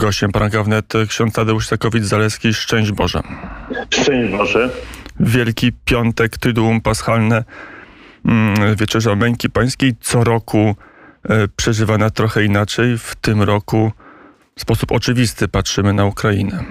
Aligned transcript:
Gościem 0.00 0.32
poranka 0.32 0.62
wnet 0.62 0.92
ksiądz 1.08 1.34
Tadeusz 1.34 1.66
Sakowicz-Zaleski. 1.66 2.54
Szczęść 2.54 2.92
Boże. 2.92 3.20
Szczęść 3.90 4.32
Boże. 4.32 4.70
Wielki 5.20 5.72
Piątek, 5.84 6.38
Tyduum 6.38 6.80
Paschalne, 6.80 7.44
mm, 8.24 8.76
Wieczerza 8.76 9.14
Męki 9.16 9.50
Pańskiej 9.50 9.94
co 10.00 10.24
roku 10.24 10.76
e, 11.28 11.48
przeżywana 11.56 12.10
trochę 12.10 12.44
inaczej. 12.44 12.98
W 12.98 13.14
tym 13.14 13.42
roku 13.42 13.92
w 14.56 14.60
sposób 14.60 14.92
oczywisty 14.92 15.48
patrzymy 15.48 15.92
na 15.92 16.04
Ukrainę. 16.04 16.64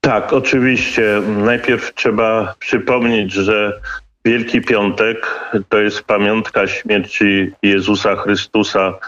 Tak, 0.00 0.32
oczywiście. 0.32 1.22
Najpierw 1.38 1.94
trzeba 1.94 2.54
przypomnieć, 2.58 3.32
że 3.32 3.80
Wielki 4.24 4.60
Piątek 4.60 5.40
to 5.68 5.78
jest 5.78 6.02
pamiątka 6.02 6.66
śmierci 6.66 7.52
Jezusa 7.62 8.16
Chrystusa 8.16 8.98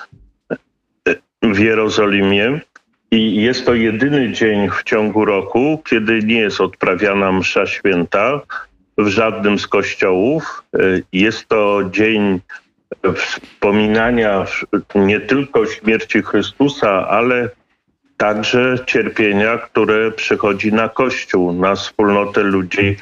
w 1.52 1.58
Jerozolimie. 1.58 2.60
I 3.10 3.42
jest 3.42 3.66
to 3.66 3.74
jedyny 3.74 4.32
dzień 4.32 4.70
w 4.70 4.82
ciągu 4.82 5.24
roku, 5.24 5.82
kiedy 5.84 6.18
nie 6.22 6.38
jest 6.38 6.60
odprawiana 6.60 7.32
msza 7.32 7.66
święta 7.66 8.40
w 8.98 9.08
żadnym 9.08 9.58
z 9.58 9.66
kościołów. 9.66 10.62
Jest 11.12 11.48
to 11.48 11.80
dzień 11.90 12.40
wspominania 13.16 14.46
nie 14.94 15.20
tylko 15.20 15.66
śmierci 15.66 16.22
Chrystusa, 16.22 17.08
ale 17.08 17.50
także 18.16 18.78
cierpienia, 18.86 19.58
które 19.58 20.10
przychodzi 20.10 20.72
na 20.72 20.88
Kościół, 20.88 21.52
na 21.52 21.74
wspólnotę 21.74 22.42
ludzi 22.42 22.96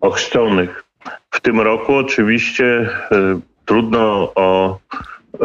ochrzczonych. 0.00 0.84
W 1.30 1.40
tym 1.40 1.60
roku 1.60 1.94
oczywiście 1.94 2.64
y, 2.64 2.88
trudno 3.64 4.32
o 4.34 4.78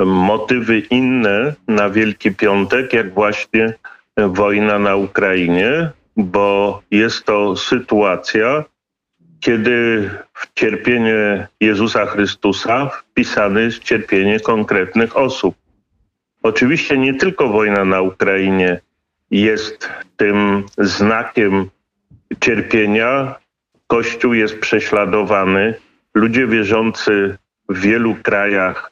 motywy 0.06 0.80
inne 0.80 1.54
na 1.68 1.90
Wielki 1.90 2.32
Piątek, 2.36 2.94
jak 2.94 3.14
właśnie 3.14 3.74
wojna 4.18 4.80
na 4.80 4.96
Ukrainie, 4.96 5.92
bo 6.18 6.82
jest 6.92 7.26
to 7.26 7.56
sytuacja, 7.56 8.64
kiedy 9.40 10.10
w 10.34 10.54
cierpienie 10.56 11.48
Jezusa 11.60 12.06
Chrystusa 12.06 12.90
wpisane 12.90 13.62
jest 13.62 13.84
cierpienie 13.84 14.40
konkretnych 14.40 15.18
osób. 15.18 15.56
Oczywiście 16.44 16.98
nie 16.98 17.14
tylko 17.14 17.48
wojna 17.50 17.86
na 17.86 18.02
Ukrainie 18.02 18.80
jest 19.32 19.90
tym 20.18 20.66
znakiem 20.78 21.70
cierpienia. 22.40 23.36
Kościół 23.88 24.34
jest 24.34 24.60
prześladowany. 24.60 25.74
Ludzie 26.14 26.48
wierzący 26.48 27.38
w 27.70 27.80
wielu 27.80 28.16
krajach 28.16 28.92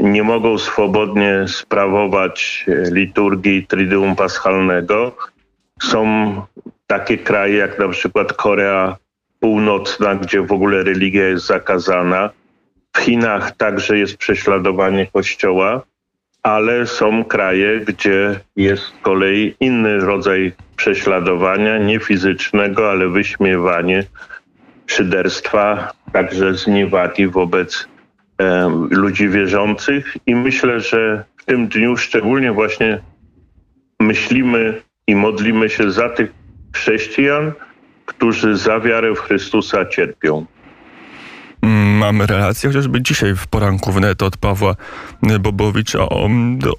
nie 0.00 0.22
mogą 0.22 0.58
swobodnie 0.58 1.44
sprawować 1.48 2.66
liturgii 2.90 3.66
Triduum 3.66 4.16
Paschalnego. 4.16 5.16
Są 5.82 6.34
takie 6.86 7.18
kraje 7.18 7.56
jak 7.56 7.78
na 7.78 7.88
przykład 7.88 8.32
Korea 8.32 8.96
Północna, 9.40 10.14
gdzie 10.14 10.42
w 10.42 10.52
ogóle 10.52 10.82
religia 10.82 11.28
jest 11.28 11.46
zakazana. 11.46 12.30
W 12.96 12.98
Chinach 12.98 13.56
także 13.56 13.98
jest 13.98 14.16
prześladowanie 14.16 15.06
Kościoła 15.06 15.82
ale 16.42 16.86
są 16.86 17.24
kraje, 17.24 17.80
gdzie 17.80 18.40
jest 18.56 18.82
z 18.82 18.92
kolei 19.02 19.54
inny 19.60 20.00
rodzaj 20.00 20.52
prześladowania, 20.76 21.78
nie 21.78 21.98
fizycznego, 21.98 22.90
ale 22.90 23.08
wyśmiewanie, 23.08 24.04
szyderstwa, 24.86 25.92
także 26.12 26.54
zniewagi 26.54 27.26
wobec 27.26 27.76
e, 27.84 27.89
ludzi 28.90 29.28
wierzących. 29.28 30.16
I 30.26 30.34
myślę, 30.34 30.80
że 30.80 31.24
w 31.36 31.44
tym 31.44 31.68
dniu 31.68 31.96
szczególnie 31.96 32.52
właśnie 32.52 33.00
myślimy 34.00 34.82
i 35.06 35.14
modlimy 35.14 35.68
się 35.68 35.90
za 35.90 36.08
tych 36.08 36.32
chrześcijan, 36.74 37.52
którzy 38.06 38.56
za 38.56 38.80
wiarę 38.80 39.14
w 39.14 39.18
Chrystusa 39.18 39.86
cierpią. 39.86 40.46
Mamy 41.98 42.26
relację 42.26 42.70
chociażby 42.70 43.02
dzisiaj 43.02 43.36
w 43.36 43.46
poranku 43.46 43.92
wnet 43.92 44.22
od 44.22 44.36
Pawła 44.36 44.76
Bobowicza 45.40 45.98
o, 45.98 46.28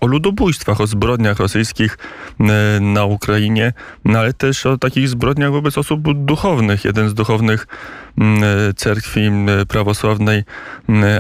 o 0.02 0.08
ludobójstwach, 0.08 0.82
o 0.82 0.88
zbrodniach 0.88 1.40
rosyjskich 1.40 1.98
e, 2.40 2.80
na 2.80 3.06
Ukrainie, 3.06 3.74
no 4.06 4.20
ale 4.20 4.34
też 4.34 4.66
o 4.66 4.78
takich 4.78 5.10
zbrodniach 5.10 5.52
wobec 5.52 5.78
osób 5.78 6.26
duchownych. 6.26 6.86
Jeden 6.86 7.10
z 7.10 7.14
duchownych 7.14 7.68
e, 8.22 8.74
cerkwi 8.74 9.22
prawosławnej, 9.68 10.44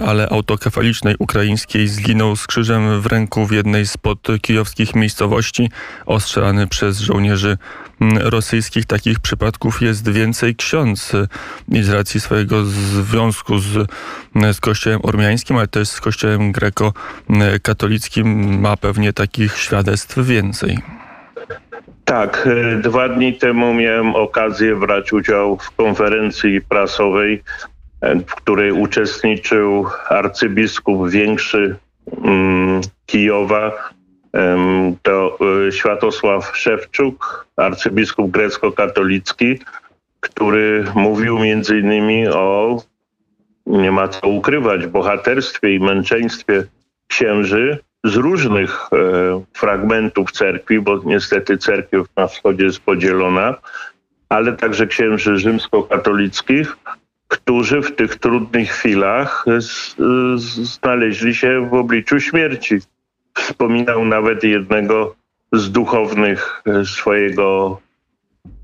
ale 0.05 0.29
autokefalicznej 0.29 1.16
ukraińskiej 1.19 1.88
zginął 1.88 2.35
z 2.35 2.47
krzyżem 2.47 3.01
w 3.01 3.05
ręku 3.05 3.45
w 3.45 3.51
jednej 3.51 3.88
z 3.88 3.97
podkijowskich 3.97 4.95
miejscowości, 4.95 5.69
ostrzelany 6.05 6.67
przez 6.67 6.99
żołnierzy 6.99 7.57
rosyjskich. 8.19 8.85
Takich 8.85 9.19
przypadków 9.19 9.81
jest 9.81 10.09
więcej. 10.09 10.56
Ksiądz 10.56 11.12
z 11.81 11.89
racji 11.89 12.19
swojego 12.19 12.66
związku 12.66 13.59
z, 13.59 13.88
z 14.51 14.59
Kościołem 14.59 15.00
Ormiańskim, 15.03 15.57
ale 15.57 15.67
też 15.67 15.89
z 15.89 16.01
Kościołem 16.01 16.51
grekokatolickim 16.51 18.59
ma 18.61 18.78
pewnie 18.78 19.13
takich 19.13 19.57
świadectw 19.57 20.17
więcej. 20.17 20.78
Tak, 22.06 22.47
e, 22.47 22.78
dwa 22.78 23.09
dni 23.09 23.34
temu 23.34 23.73
miałem 23.73 24.16
okazję 24.16 24.75
brać 24.75 25.13
udział 25.13 25.57
w 25.57 25.72
konferencji 25.72 26.61
prasowej, 26.61 27.44
w 28.01 28.35
której 28.35 28.72
uczestniczył 28.72 29.85
arcybiskup 30.09 31.09
większy 31.09 31.75
mm, 32.23 32.81
Kijowa, 33.06 33.72
to 35.01 35.37
e, 35.67 35.71
Światosław 35.71 36.57
Szewczuk, 36.57 37.47
arcybiskup 37.55 38.31
grecko-katolicki, 38.31 39.59
który 40.19 40.85
mówił 40.95 41.39
między 41.39 41.79
innymi 41.79 42.27
o 42.27 42.77
nie 43.65 43.91
ma 43.91 44.07
co 44.07 44.27
ukrywać, 44.27 44.87
bohaterstwie 44.87 45.75
i 45.75 45.79
męczeństwie 45.79 46.63
księży 47.07 47.79
z 48.03 48.15
różnych 48.15 48.89
e, 48.93 49.43
fragmentów 49.53 50.31
cerkwi, 50.31 50.79
bo 50.79 51.01
niestety 51.05 51.57
cerkiew 51.57 52.07
na 52.17 52.27
wschodzie 52.27 52.63
jest 52.63 52.79
podzielona, 52.79 53.55
ale 54.29 54.53
także 54.53 54.87
księży 54.87 55.37
rzymskokatolickich, 55.37 56.77
którzy 57.27 57.81
w 57.81 57.95
tych 57.95 58.15
trudnych 58.15 58.69
chwilach 58.69 59.45
z, 59.59 59.95
z, 60.35 60.55
znaleźli 60.59 61.35
się 61.35 61.69
w 61.69 61.73
obliczu 61.73 62.19
śmierci. 62.19 62.79
Wspominał 63.37 64.05
nawet 64.05 64.43
jednego 64.43 65.15
z 65.53 65.71
duchownych 65.71 66.63
e, 66.65 66.85
swojego 66.85 67.79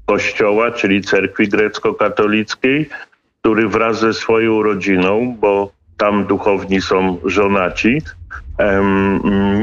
kościoła, 0.06 0.72
czyli 0.72 1.02
cerkwi 1.02 1.48
grecko-katolickiej, 1.48 2.90
który 3.42 3.68
wraz 3.68 4.00
ze 4.00 4.14
swoją 4.14 4.64
rodziną, 4.64 5.36
bo 5.40 5.72
tam 5.98 6.26
duchowni 6.26 6.82
są 6.82 7.18
żonaci, 7.26 8.02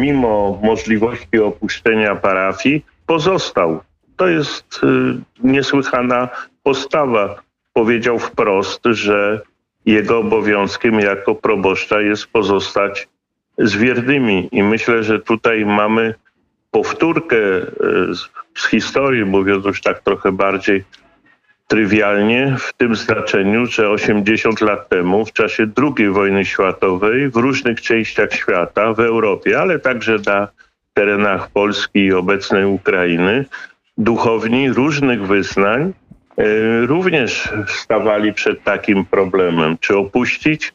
mimo 0.00 0.60
możliwości 0.62 1.38
opuszczenia 1.38 2.14
parafii, 2.14 2.84
pozostał. 3.06 3.80
To 4.16 4.28
jest 4.28 4.80
y, 4.84 4.86
niesłychana 5.42 6.28
postawa. 6.62 7.42
Powiedział 7.72 8.18
wprost, 8.18 8.80
że 8.84 9.40
jego 9.86 10.18
obowiązkiem 10.18 11.00
jako 11.00 11.34
proboszcza 11.34 12.00
jest 12.00 12.26
pozostać 12.26 13.08
z 13.58 13.76
wiernymi. 13.76 14.48
I 14.52 14.62
myślę, 14.62 15.02
że 15.02 15.20
tutaj 15.20 15.66
mamy 15.66 16.14
powtórkę 16.70 17.36
y, 17.36 17.64
z 18.54 18.66
historii, 18.70 19.24
mówiąc 19.24 19.64
już 19.64 19.80
tak 19.80 20.00
trochę 20.00 20.32
bardziej 20.32 20.84
trywialnie 21.68 22.56
w 22.58 22.72
tym 22.72 22.96
znaczeniu, 22.96 23.66
że 23.66 23.90
80 23.90 24.60
lat 24.60 24.88
temu, 24.88 25.24
w 25.24 25.32
czasie 25.32 25.66
II 25.76 26.08
wojny 26.08 26.44
światowej, 26.44 27.28
w 27.28 27.36
różnych 27.36 27.80
częściach 27.80 28.32
świata, 28.32 28.92
w 28.92 29.00
Europie, 29.00 29.60
ale 29.60 29.78
także 29.78 30.16
na 30.26 30.48
terenach 30.94 31.50
Polski 31.50 31.98
i 31.98 32.12
obecnej 32.12 32.64
Ukrainy, 32.64 33.44
duchowni 33.98 34.72
różnych 34.72 35.26
wyznań 35.26 35.92
e, 36.38 36.44
również 36.86 37.48
stawali 37.68 38.32
przed 38.32 38.64
takim 38.64 39.04
problemem, 39.04 39.76
czy 39.80 39.96
opuścić, 39.96 40.72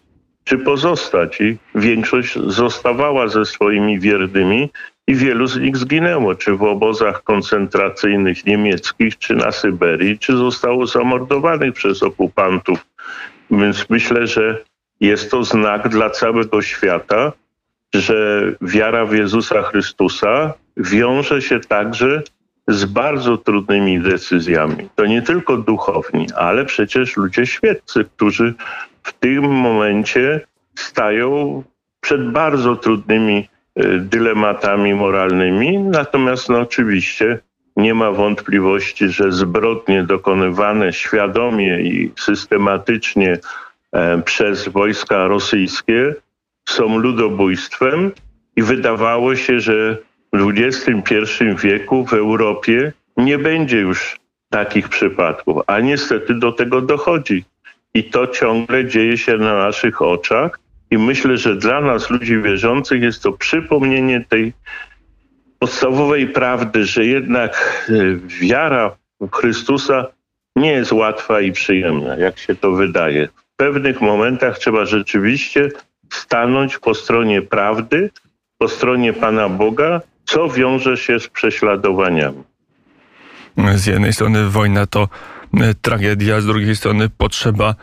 czy 0.49 0.57
pozostać. 0.57 1.41
I 1.41 1.57
większość 1.75 2.39
zostawała 2.47 3.27
ze 3.27 3.45
swoimi 3.45 3.99
wiernymi 3.99 4.69
i 5.07 5.15
wielu 5.15 5.47
z 5.47 5.59
nich 5.59 5.77
zginęło, 5.77 6.35
czy 6.35 6.55
w 6.55 6.63
obozach 6.63 7.23
koncentracyjnych 7.23 8.45
niemieckich, 8.45 9.17
czy 9.17 9.35
na 9.35 9.51
Syberii, 9.51 10.19
czy 10.19 10.37
zostało 10.37 10.87
zamordowanych 10.87 11.73
przez 11.73 12.03
okupantów. 12.03 12.85
Więc 13.51 13.89
myślę, 13.89 14.27
że 14.27 14.63
jest 14.99 15.31
to 15.31 15.43
znak 15.43 15.89
dla 15.89 16.09
całego 16.09 16.61
świata, 16.61 17.31
że 17.93 18.43
wiara 18.61 19.05
w 19.05 19.13
Jezusa 19.13 19.61
Chrystusa 19.61 20.53
wiąże 20.77 21.41
się 21.41 21.59
także 21.59 22.21
z 22.67 22.85
bardzo 22.85 23.37
trudnymi 23.37 23.99
decyzjami. 23.99 24.89
To 24.95 25.05
nie 25.05 25.21
tylko 25.21 25.57
duchowni, 25.57 26.27
ale 26.35 26.65
przecież 26.65 27.17
ludzie 27.17 27.45
świeccy, 27.45 28.05
którzy 28.15 28.53
w 29.03 29.13
tym 29.13 29.43
momencie 29.43 30.41
stają 30.75 31.63
przed 32.01 32.31
bardzo 32.31 32.75
trudnymi 32.75 33.49
dylematami 33.99 34.93
moralnymi. 34.93 35.79
Natomiast 35.79 36.49
no, 36.49 36.59
oczywiście 36.59 37.39
nie 37.75 37.93
ma 37.93 38.11
wątpliwości, 38.11 39.09
że 39.09 39.31
zbrodnie 39.31 40.03
dokonywane 40.03 40.93
świadomie 40.93 41.81
i 41.81 42.11
systematycznie 42.19 43.39
e, 43.91 44.21
przez 44.21 44.67
wojska 44.67 45.27
rosyjskie 45.27 46.15
są 46.69 46.97
ludobójstwem 46.97 48.11
i 48.55 48.63
wydawało 48.63 49.35
się, 49.35 49.59
że 49.59 49.97
w 50.33 50.51
XXI 50.57 51.15
wieku 51.63 52.05
w 52.05 52.13
Europie 52.13 52.93
nie 53.17 53.37
będzie 53.37 53.79
już 53.79 54.19
takich 54.49 54.89
przypadków, 54.89 55.57
a 55.67 55.79
niestety 55.79 56.33
do 56.33 56.51
tego 56.51 56.81
dochodzi. 56.81 57.45
I 57.94 58.03
to 58.03 58.27
ciągle 58.27 58.88
dzieje 58.88 59.18
się 59.18 59.38
na 59.38 59.57
naszych 59.57 60.01
oczach. 60.01 60.59
I 60.91 60.97
myślę, 60.97 61.38
że 61.38 61.56
dla 61.56 61.81
nas, 61.81 62.09
ludzi 62.09 62.41
wierzących, 62.41 63.01
jest 63.01 63.24
to 63.24 63.31
przypomnienie 63.31 64.25
tej 64.30 64.53
podstawowej 65.59 66.27
prawdy, 66.27 66.86
że 66.86 67.06
jednak 67.06 67.86
e, 67.89 67.94
wiara 68.41 68.95
w 69.21 69.31
Chrystusa 69.31 70.06
nie 70.56 70.71
jest 70.71 70.91
łatwa 70.91 71.41
i 71.41 71.51
przyjemna, 71.51 72.15
jak 72.15 72.39
się 72.39 72.56
to 72.56 72.71
wydaje. 72.71 73.27
W 73.27 73.56
pewnych 73.56 74.01
momentach 74.01 74.59
trzeba 74.59 74.85
rzeczywiście 74.85 75.69
stanąć 76.13 76.77
po 76.77 76.94
stronie 76.94 77.42
prawdy, 77.42 78.09
po 78.57 78.68
stronie 78.68 79.13
Pana 79.13 79.50
Boga, 79.50 80.01
co 80.25 80.50
wiąże 80.50 80.97
się 80.97 81.19
z 81.19 81.27
prześladowaniami. 81.27 82.44
Z 83.75 83.85
jednej 83.88 84.13
strony 84.13 84.50
wojna 84.50 84.85
to 84.85 85.07
tragedia, 85.81 86.41
z 86.41 86.45
drugiej 86.45 86.75
strony 86.75 87.09
potrzeba 87.09 87.75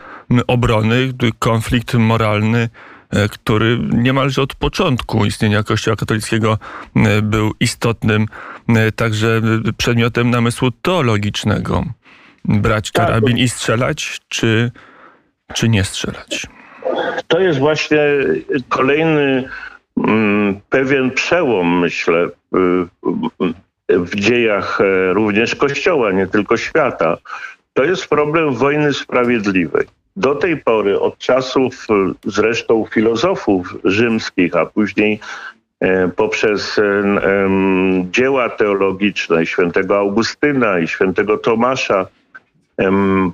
obrony, 0.47 1.13
konflikt 1.39 1.93
moralny 1.93 2.69
E, 3.09 3.29
który 3.29 3.79
niemalże 3.93 4.41
od 4.41 4.55
początku 4.55 5.25
istnienia 5.25 5.63
Kościoła 5.63 5.97
katolickiego 5.97 6.57
e, 6.95 7.21
był 7.21 7.53
istotnym 7.59 8.25
e, 8.69 8.91
także 8.91 9.41
przedmiotem 9.77 10.29
namysłu 10.29 10.71
teologicznego. 10.71 11.83
Brać 12.45 12.91
tak, 12.91 13.05
karabin 13.05 13.37
i 13.37 13.49
strzelać, 13.49 14.19
czy, 14.29 14.71
czy 15.53 15.69
nie 15.69 15.83
strzelać? 15.83 16.47
To 17.27 17.39
jest 17.39 17.59
właśnie 17.59 17.99
kolejny 18.69 19.49
pewien 20.69 21.11
przełom, 21.11 21.79
myślę, 21.79 22.29
w 23.89 24.15
dziejach 24.15 24.79
również 25.11 25.55
Kościoła, 25.55 26.11
nie 26.11 26.27
tylko 26.27 26.57
świata. 26.57 27.17
To 27.77 27.83
jest 27.83 28.07
problem 28.07 28.53
wojny 28.53 28.93
sprawiedliwej. 28.93 29.85
Do 30.15 30.35
tej 30.35 30.57
pory, 30.57 30.99
od 30.99 31.17
czasów 31.17 31.87
e, 31.89 32.13
zresztą 32.25 32.85
filozofów 32.93 33.75
rzymskich, 33.83 34.55
a 34.55 34.65
później 34.65 35.19
e, 35.79 36.07
poprzez 36.07 36.79
e, 36.79 37.03
dzieła 38.11 38.49
teologiczne 38.49 39.45
świętego 39.45 39.97
Augustyna 39.97 40.79
i 40.79 40.87
świętego 40.87 41.37
Tomasza, 41.37 42.07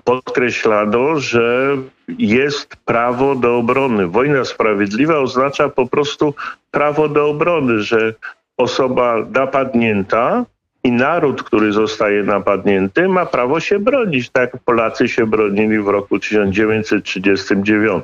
podkreślano, 0.04 1.20
że 1.20 1.78
jest 2.18 2.76
prawo 2.76 3.36
do 3.36 3.58
obrony. 3.58 4.08
Wojna 4.08 4.46
sprawiedliwa 4.46 5.20
oznacza 5.20 5.70
po 5.70 5.88
prostu 5.88 6.34
prawo 6.72 7.10
do 7.10 7.30
obrony, 7.30 7.82
że 7.82 8.14
osoba 8.58 9.16
napadnięta 9.32 10.46
i 10.84 10.92
naród, 10.92 11.44
który 11.44 11.72
zostaje 11.72 12.24
napadnięty, 12.24 13.08
ma 13.08 13.26
prawo 13.26 13.60
się 13.60 13.80
bronić, 13.80 14.30
tak 14.30 14.54
jak 14.54 14.64
Polacy 14.64 15.08
się 15.08 15.28
bronili 15.28 15.80
w 15.80 15.88
roku 15.88 16.20
1939. 16.20 18.04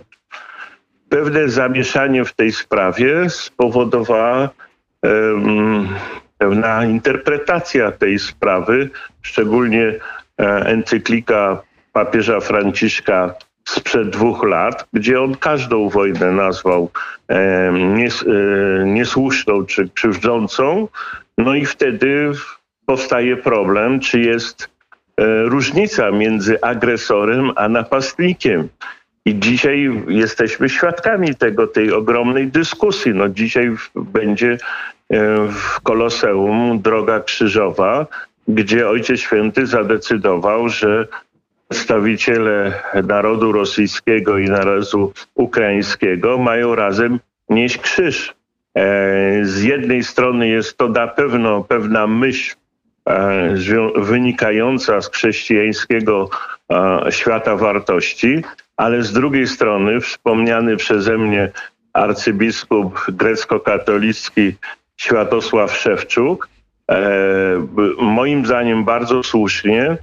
Pewne 1.09 1.49
zamieszanie 1.49 2.25
w 2.25 2.33
tej 2.33 2.51
sprawie 2.51 3.29
spowodowała 3.29 4.49
um, 5.03 5.87
pewna 6.37 6.85
interpretacja 6.85 7.91
tej 7.91 8.19
sprawy, 8.19 8.89
szczególnie 9.21 9.85
e, 9.87 10.43
encyklika 10.65 11.61
papieża 11.93 12.39
Franciszka 12.39 13.33
sprzed 13.67 14.09
dwóch 14.09 14.43
lat, 14.43 14.87
gdzie 14.93 15.21
on 15.21 15.35
każdą 15.35 15.89
wojnę 15.89 16.31
nazwał 16.31 16.91
nies, 17.95 18.23
e, 18.23 18.85
niesłuszną 18.85 19.65
czy 19.65 19.89
krzywdzącą. 19.89 20.87
No 21.37 21.55
i 21.55 21.65
wtedy 21.65 22.31
powstaje 22.89 23.37
problem, 23.37 23.99
czy 23.99 24.19
jest 24.19 24.69
e, 25.17 25.43
różnica 25.43 26.11
między 26.11 26.61
agresorem 26.61 27.51
a 27.55 27.69
napastnikiem. 27.69 28.69
I 29.25 29.39
dzisiaj 29.39 30.03
jesteśmy 30.07 30.69
świadkami 30.69 31.35
tego, 31.35 31.67
tej 31.67 31.93
ogromnej 31.93 32.47
dyskusji. 32.47 33.13
No 33.13 33.29
dzisiaj 33.29 33.71
będzie 33.95 34.51
e, 34.53 34.57
w 35.47 35.81
Koloseum 35.83 36.81
droga 36.81 37.19
krzyżowa, 37.19 38.07
gdzie 38.47 38.89
Ojciec 38.89 39.19
Święty 39.19 39.65
zadecydował, 39.65 40.69
że 40.69 41.07
przedstawiciele 41.69 42.73
narodu 43.03 43.51
rosyjskiego 43.51 44.37
i 44.37 44.49
narodu 44.49 45.13
ukraińskiego 45.35 46.37
mają 46.37 46.75
razem 46.75 47.19
nieść 47.49 47.77
krzyż. 47.77 48.33
E, 48.75 49.45
z 49.45 49.63
jednej 49.63 50.03
strony 50.03 50.47
jest 50.47 50.77
to 50.77 50.87
na 50.87 51.07
pewno 51.07 51.63
pewna 51.63 52.07
myśl 52.07 52.58
wynikająca 53.95 55.01
z 55.01 55.11
chrześcijańskiego 55.11 56.29
e, 56.71 56.99
świata 57.09 57.55
wartości, 57.55 58.43
ale 58.77 59.03
z 59.03 59.13
drugiej 59.13 59.47
strony 59.47 60.01
wspomniany 60.01 60.77
przeze 60.77 61.17
mnie 61.17 61.51
arcybiskup 61.93 63.05
grecko-katolicki 63.07 64.55
Światosław 64.97 65.77
Szewczuk, 65.77 66.49
e, 66.91 66.97
moim 67.99 68.45
zdaniem 68.45 68.83
bardzo 68.85 69.23
słusznie 69.23 69.97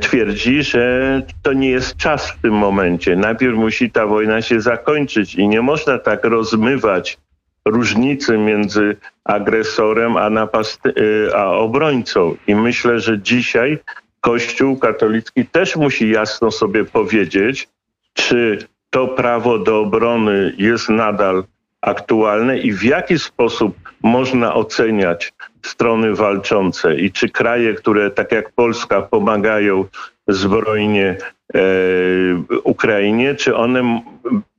twierdzi, 0.00 0.62
że 0.62 1.22
to 1.42 1.52
nie 1.52 1.70
jest 1.70 1.96
czas 1.96 2.30
w 2.30 2.42
tym 2.42 2.54
momencie. 2.54 3.16
Najpierw 3.16 3.56
musi 3.56 3.90
ta 3.90 4.06
wojna 4.06 4.42
się 4.42 4.60
zakończyć 4.60 5.34
i 5.34 5.48
nie 5.48 5.62
można 5.62 5.98
tak 5.98 6.24
rozmywać 6.24 7.18
różnicy 7.64 8.38
między 8.38 8.96
agresorem 9.24 10.16
a, 10.16 10.30
napast- 10.30 10.98
y, 10.98 11.36
a 11.36 11.46
obrońcą. 11.46 12.36
I 12.46 12.54
myślę, 12.54 13.00
że 13.00 13.18
dzisiaj 13.18 13.78
Kościół 14.20 14.76
katolicki 14.76 15.46
też 15.46 15.76
musi 15.76 16.10
jasno 16.10 16.50
sobie 16.50 16.84
powiedzieć, 16.84 17.68
czy 18.12 18.68
to 18.90 19.08
prawo 19.08 19.58
do 19.58 19.80
obrony 19.80 20.54
jest 20.58 20.88
nadal 20.88 21.44
aktualne 21.80 22.58
i 22.58 22.72
w 22.72 22.82
jaki 22.82 23.18
sposób 23.18 23.76
można 24.02 24.54
oceniać 24.54 25.32
strony 25.62 26.14
walczące 26.14 26.94
i 26.96 27.12
czy 27.12 27.28
kraje, 27.28 27.74
które 27.74 28.10
tak 28.10 28.32
jak 28.32 28.52
Polska 28.52 29.02
pomagają 29.02 29.84
zbrojnie 30.28 31.16
e, 31.54 31.60
Ukrainie, 32.64 33.34
czy 33.34 33.56
one 33.56 34.00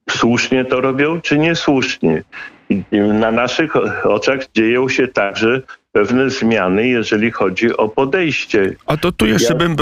słusznie 0.10 0.66
to 0.66 0.82
robią, 0.82 1.22
czy 1.22 1.38
niesłusznie. 1.38 2.24
Na 3.14 3.32
naszych 3.32 3.76
oczach 4.06 4.52
dzieją 4.56 4.90
się 4.90 5.08
także 5.08 5.62
pewne 5.92 6.30
zmiany, 6.30 6.88
jeżeli 6.88 7.32
chodzi 7.32 7.78
o 7.78 7.90
podejście. 7.90 8.76
A 8.86 8.98
to 8.98 9.12
tu 9.12 9.26
jeszcze 9.26 9.54
ja... 9.54 9.60
bym 9.60 9.76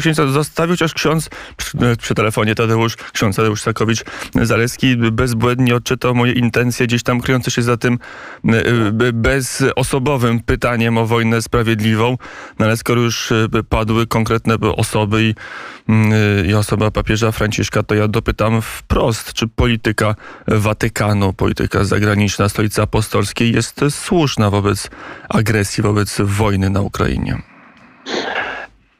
księdza 0.00 0.26
zostawił, 0.26 0.72
chociaż 0.72 0.94
ksiądz 0.94 1.30
przy, 1.56 1.78
przy, 1.98 2.14
telefonie 2.14 2.54
Tadeusz, 2.54 2.96
ksiądz 2.96 3.36
Tadeusz 3.36 3.62
Sakowicz-Zaleski 3.62 4.96
bezbłędnie 4.96 5.74
odczytał 5.74 6.14
moje 6.14 6.32
intencje 6.32 6.86
gdzieś 6.86 7.02
tam 7.02 7.20
kryjące 7.20 7.50
się 7.50 7.62
za 7.62 7.76
tym 7.76 7.98
e, 8.48 9.12
bezosobowym 9.12 10.40
pytaniem 10.40 10.98
o 10.98 11.06
wojnę 11.06 11.42
sprawiedliwą, 11.42 12.16
no 12.58 12.66
ale 12.66 12.76
skoro 12.76 13.00
już 13.00 13.32
e, 13.32 13.48
padły 13.68 14.06
konkretne 14.06 14.54
osoby 14.76 15.22
i, 15.22 15.34
i 16.48 16.54
osoba 16.54 16.90
papieża 16.90 17.32
Franciszka, 17.32 17.82
to 17.82 17.94
ja 17.94 18.08
dopytam 18.08 18.62
wprost, 18.62 19.32
czy 19.32 19.48
polityka 19.48 20.14
Watykanu, 20.48 21.32
polityka 21.32 21.84
zagraniczna 21.84 22.48
Stolicy 22.48 22.82
Apostolskiej 22.82 23.52
jest 23.52 23.80
słuszna 23.90 24.50
wobec 24.50 24.90
agresji 25.28 25.51
agresji, 25.52 25.82
wobec 25.82 26.20
wojny 26.20 26.70
na 26.70 26.80
Ukrainie? 26.80 27.42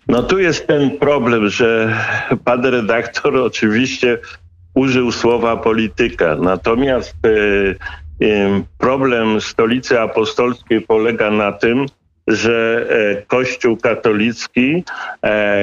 No 0.09 0.23
tu 0.23 0.39
jest 0.39 0.67
ten 0.67 0.99
problem, 0.99 1.49
że 1.49 1.97
pan 2.45 2.65
redaktor 2.65 3.37
oczywiście 3.37 4.19
użył 4.75 5.13
słowa 5.13 5.57
polityka. 5.57 6.37
Natomiast 6.37 7.17
e, 7.27 7.31
e, 8.27 8.63
problem 8.79 9.41
stolicy 9.41 10.01
apostolskiej 10.01 10.81
polega 10.81 11.31
na 11.31 11.53
tym, 11.53 11.87
że 12.27 12.87
e, 13.19 13.23
Kościół 13.23 13.77
katolicki 13.77 14.85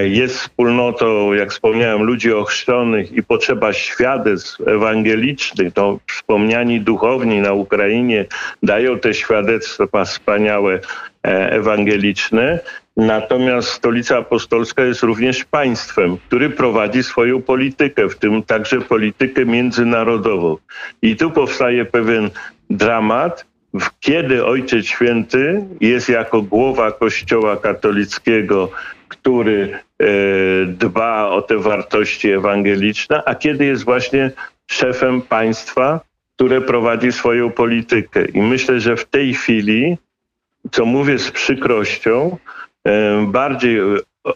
jest 0.04 0.38
wspólnotą, 0.38 1.34
jak 1.34 1.52
wspomniałem, 1.52 2.04
ludzi 2.04 2.34
ochrzczonych 2.34 3.12
i 3.12 3.24
potrzeba 3.24 3.74
świadectw 3.74 4.68
ewangelicznych. 4.68 5.74
To 5.74 6.00
wspomniani 6.08 6.82
duchowni 6.82 7.40
na 7.40 7.54
Ukrainie 7.54 8.26
dają 8.64 9.00
te 9.00 9.14
świadectwa 9.14 10.06
wspaniałe 10.06 10.80
ewangeliczne. 11.24 12.60
Natomiast 12.98 13.68
Stolica 13.68 14.18
Apostolska 14.18 14.84
jest 14.84 15.04
również 15.04 15.44
państwem, 15.44 16.18
który 16.18 16.50
prowadzi 16.50 17.04
swoją 17.04 17.42
politykę, 17.42 18.10
w 18.10 18.16
tym 18.16 18.44
także 18.44 18.82
politykę 18.82 19.46
międzynarodową. 19.46 20.58
I 21.02 21.16
tu 21.16 21.32
powstaje 21.32 21.86
pewien 21.86 22.30
dramat, 22.70 23.46
kiedy 24.00 24.46
Ojciec 24.46 24.86
Święty 24.86 25.66
jest 25.82 26.10
jako 26.10 26.42
głowa 26.42 26.92
Kościoła 26.92 27.58
katolickiego, 27.58 28.72
który 29.08 29.80
e, 30.00 30.06
dba 30.66 31.30
o 31.30 31.42
te 31.42 31.58
wartości 31.58 32.32
ewangeliczne, 32.32 33.24
a 33.26 33.36
kiedy 33.36 33.66
jest 33.66 33.86
właśnie 33.86 34.32
szefem 34.68 35.22
państwa, 35.22 36.00
które 36.36 36.62
prowadzi 36.62 37.12
swoją 37.12 37.52
politykę. 37.52 38.26
I 38.26 38.42
myślę, 38.42 38.80
że 38.80 38.96
w 38.96 39.06
tej 39.06 39.34
chwili, 39.34 39.98
co 40.72 40.86
mówię 40.86 41.20
z 41.20 41.32
przykrością, 41.32 42.38
e, 42.86 43.26
bardziej 43.28 43.80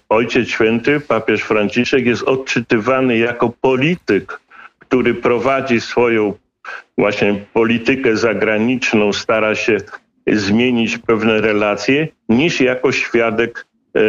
Ojciec 0.10 0.50
Święty, 0.50 1.00
papież 1.00 1.42
Franciszek 1.42 2.06
jest 2.06 2.24
odczytywany 2.24 3.18
jako 3.18 3.50
polityk, 3.62 4.40
który 4.80 5.13
prowadzi 5.13 5.82
swoją 5.82 6.34
właśnie 6.98 7.36
politykę 7.53 8.17
zagraniczną, 8.17 9.13
stara 9.13 9.55
się 9.55 9.77
zmienić 10.27 10.98
pewne 10.98 11.41
relacje, 11.41 12.08
niż 12.29 12.62
jako 12.62 12.91
świadek 12.91 13.65
e, 13.96 14.00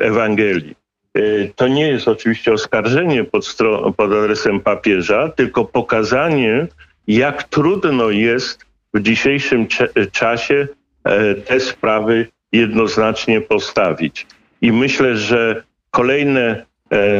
Ewangelii. 0.00 0.74
E, 1.14 1.20
to 1.56 1.68
nie 1.68 1.88
jest 1.88 2.08
oczywiście 2.08 2.52
oskarżenie 2.52 3.24
pod, 3.24 3.56
pod 3.96 4.12
adresem 4.12 4.60
papieża, 4.60 5.28
tylko 5.28 5.64
pokazanie, 5.64 6.66
jak 7.06 7.42
trudno 7.42 8.10
jest 8.10 8.66
w 8.94 9.00
dzisiejszym 9.00 9.66
czasie 10.12 10.68
e, 11.04 11.34
te 11.34 11.60
sprawy 11.60 12.26
jednoznacznie 12.52 13.40
postawić. 13.40 14.26
I 14.60 14.72
myślę, 14.72 15.16
że 15.16 15.62
kolejne 15.90 16.64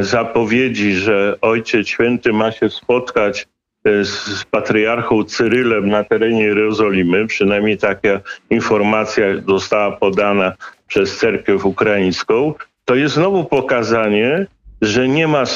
zapowiedzi, 0.01 0.93
że 0.93 1.37
Ojciec 1.41 1.89
Święty 1.89 2.33
ma 2.33 2.53
się 2.53 2.71
spotkać 2.71 3.47
z 3.85 4.45
patriarchą 4.45 5.25
Cyrylem 5.25 5.89
na 5.89 6.05
terenie 6.05 6.43
Jerozolimy, 6.43 7.27
przynajmniej 7.27 7.79
taka 7.79 8.21
informacja 8.51 9.25
została 9.49 9.93
podana 9.97 10.53
przez 10.87 11.19
cerkiew 11.19 11.67
ukraińską, 11.67 12.55
to 12.85 12.95
jest 12.95 13.15
znowu 13.15 13.45
pokazanie, 13.45 14.47
że 14.83 15.09
nie 15.09 15.29
ma 15.29 15.43
e, 15.43 15.47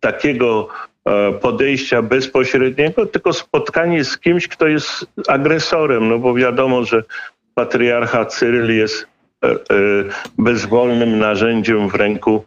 takiego 0.00 0.68
e, 1.04 1.32
podejścia 1.32 2.02
bezpośredniego, 2.02 3.06
tylko 3.06 3.32
spotkanie 3.32 4.04
z 4.04 4.18
kimś, 4.18 4.48
kto 4.48 4.66
jest 4.66 5.06
agresorem, 5.28 6.08
no 6.08 6.18
bo 6.18 6.34
wiadomo, 6.34 6.84
że 6.84 7.02
patriarcha 7.54 8.24
Cyryl 8.24 8.76
jest 8.76 9.06
bezwolnym 10.38 11.18
narzędziem 11.18 11.88
w 11.88 11.94
ręku 11.94 12.44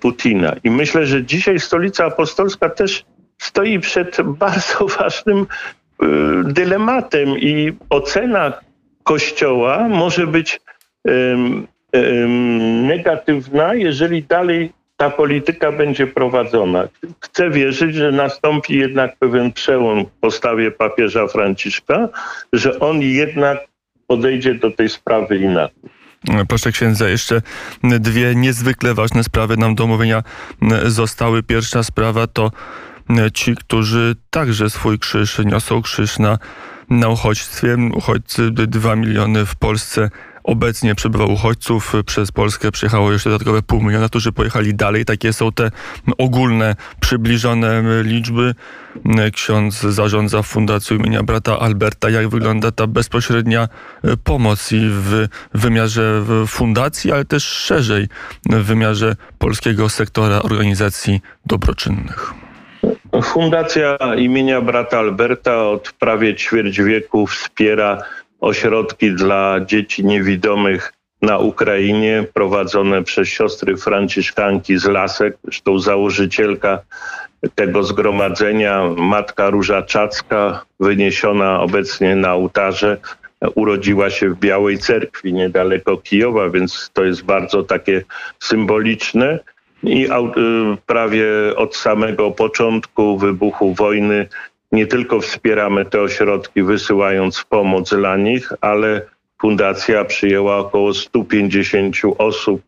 Putina. 0.00 0.56
I 0.64 0.70
myślę, 0.70 1.06
że 1.06 1.24
dzisiaj 1.24 1.60
Stolica 1.60 2.04
Apostolska 2.04 2.68
też 2.68 3.04
stoi 3.38 3.80
przed 3.80 4.22
bardzo 4.22 4.86
ważnym 4.98 5.46
y, 6.02 6.06
dylematem 6.44 7.28
i 7.38 7.72
ocena 7.90 8.52
Kościoła 9.02 9.88
może 9.88 10.26
być 10.26 10.60
negatywna, 12.82 13.74
jeżeli 13.74 14.22
dalej 14.22 14.72
ta 14.96 15.10
polityka 15.10 15.72
będzie 15.72 16.06
prowadzona. 16.06 16.88
Chcę 17.20 17.50
wierzyć, 17.50 17.94
że 17.94 18.12
nastąpi 18.12 18.76
jednak 18.76 19.16
pewien 19.16 19.52
przełom 19.52 20.06
w 20.06 20.10
postawie 20.10 20.70
papieża 20.70 21.26
Franciszka, 21.26 22.08
że 22.52 22.78
on 22.78 23.02
jednak 23.02 23.58
podejdzie 24.06 24.54
do 24.54 24.70
tej 24.70 24.88
sprawy 24.88 25.36
inaczej. 25.36 25.90
Proszę 26.48 26.72
księdza, 26.72 27.08
jeszcze 27.08 27.42
dwie 27.82 28.34
niezwykle 28.34 28.94
ważne 28.94 29.24
sprawy 29.24 29.56
nam 29.56 29.74
do 29.74 29.84
omówienia 29.84 30.22
zostały. 30.84 31.42
Pierwsza 31.42 31.82
sprawa 31.82 32.26
to 32.26 32.50
ci, 33.34 33.54
którzy 33.54 34.16
także 34.30 34.70
swój 34.70 34.98
krzyż 34.98 35.38
niosą 35.38 35.82
krzyż 35.82 36.18
na, 36.18 36.38
na 36.90 37.08
uchodźstwie. 37.08 37.76
Uchodźcy, 37.94 38.50
dwa 38.50 38.96
miliony 38.96 39.46
w 39.46 39.56
Polsce. 39.56 40.10
Obecnie 40.44 40.94
przebywa 40.94 41.24
uchodźców. 41.24 41.92
Przez 42.06 42.32
Polskę 42.32 42.72
przyjechało 42.72 43.12
jeszcze 43.12 43.30
dodatkowe 43.30 43.62
pół 43.62 43.82
miliona, 43.82 44.08
którzy 44.08 44.32
pojechali 44.32 44.74
dalej. 44.74 45.04
Takie 45.04 45.32
są 45.32 45.52
te 45.52 45.70
ogólne, 46.18 46.76
przybliżone 47.00 47.82
liczby. 48.02 48.54
Ksiądz 49.32 49.80
zarządza 49.80 50.42
Fundacją 50.42 50.96
imienia 50.96 51.22
brata 51.22 51.58
Alberta. 51.58 52.10
Jak 52.10 52.28
wygląda 52.28 52.70
ta 52.70 52.86
bezpośrednia 52.86 53.68
pomoc 54.24 54.72
i 54.72 54.80
w 54.82 55.28
wymiarze 55.54 56.24
fundacji, 56.46 57.12
ale 57.12 57.24
też 57.24 57.44
szerzej 57.44 58.08
w 58.50 58.62
wymiarze 58.62 59.16
polskiego 59.38 59.88
sektora 59.88 60.42
organizacji 60.42 61.20
dobroczynnych? 61.46 62.45
Fundacja 63.22 63.96
imienia 64.16 64.60
brata 64.60 64.98
Alberta 64.98 65.68
od 65.68 65.92
prawie 65.92 66.34
ćwierć 66.34 66.80
wieku 66.80 67.26
wspiera 67.26 68.02
ośrodki 68.40 69.12
dla 69.12 69.60
dzieci 69.66 70.04
niewidomych 70.04 70.92
na 71.22 71.38
Ukrainie 71.38 72.24
prowadzone 72.34 73.02
przez 73.02 73.28
siostry 73.28 73.76
franciszkanki 73.76 74.78
z 74.78 74.84
Lasek, 74.84 75.36
zresztą 75.44 75.78
założycielka 75.78 76.78
tego 77.54 77.82
zgromadzenia, 77.82 78.82
matka 78.96 79.50
Róża 79.50 79.82
Czacka, 79.82 80.64
wyniesiona 80.80 81.60
obecnie 81.60 82.16
na 82.16 82.34
ołtarze, 82.34 82.96
urodziła 83.54 84.10
się 84.10 84.30
w 84.30 84.38
Białej 84.38 84.78
Cerkwi 84.78 85.32
niedaleko 85.32 85.96
Kijowa, 85.96 86.50
więc 86.50 86.90
to 86.92 87.04
jest 87.04 87.24
bardzo 87.24 87.62
takie 87.62 88.02
symboliczne 88.38 89.38
i 89.82 90.04
y, 90.04 90.08
prawie 90.86 91.26
od 91.56 91.76
samego 91.76 92.30
początku 92.30 93.18
wybuchu 93.18 93.74
wojny 93.74 94.28
nie 94.72 94.86
tylko 94.86 95.20
wspieramy 95.20 95.84
te 95.84 96.00
ośrodki, 96.00 96.62
wysyłając 96.62 97.44
pomoc 97.44 97.90
dla 97.90 98.16
nich, 98.16 98.52
ale 98.60 99.02
fundacja 99.40 100.04
przyjęła 100.04 100.56
około 100.56 100.94
150 100.94 101.96
osób 102.18 102.62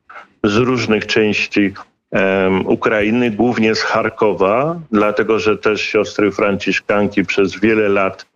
z 0.44 0.56
różnych 0.56 1.06
części 1.06 1.72
um, 2.10 2.66
Ukrainy, 2.66 3.30
głównie 3.30 3.74
z 3.74 3.82
Charkowa, 3.82 4.80
dlatego 4.92 5.38
że 5.38 5.58
też 5.58 5.82
siostry 5.82 6.32
franciszkanki 6.32 7.24
przez 7.24 7.60
wiele 7.60 7.88
lat 7.88 8.26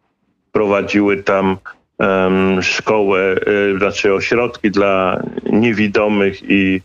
prowadziły 0.53 1.23
tam 1.23 1.57
um, 1.99 2.63
szkołę, 2.63 3.37
y, 3.75 3.79
znaczy 3.79 4.15
ośrodki 4.15 4.71
dla 4.71 5.23
niewidomych 5.53 6.43
i 6.51 6.81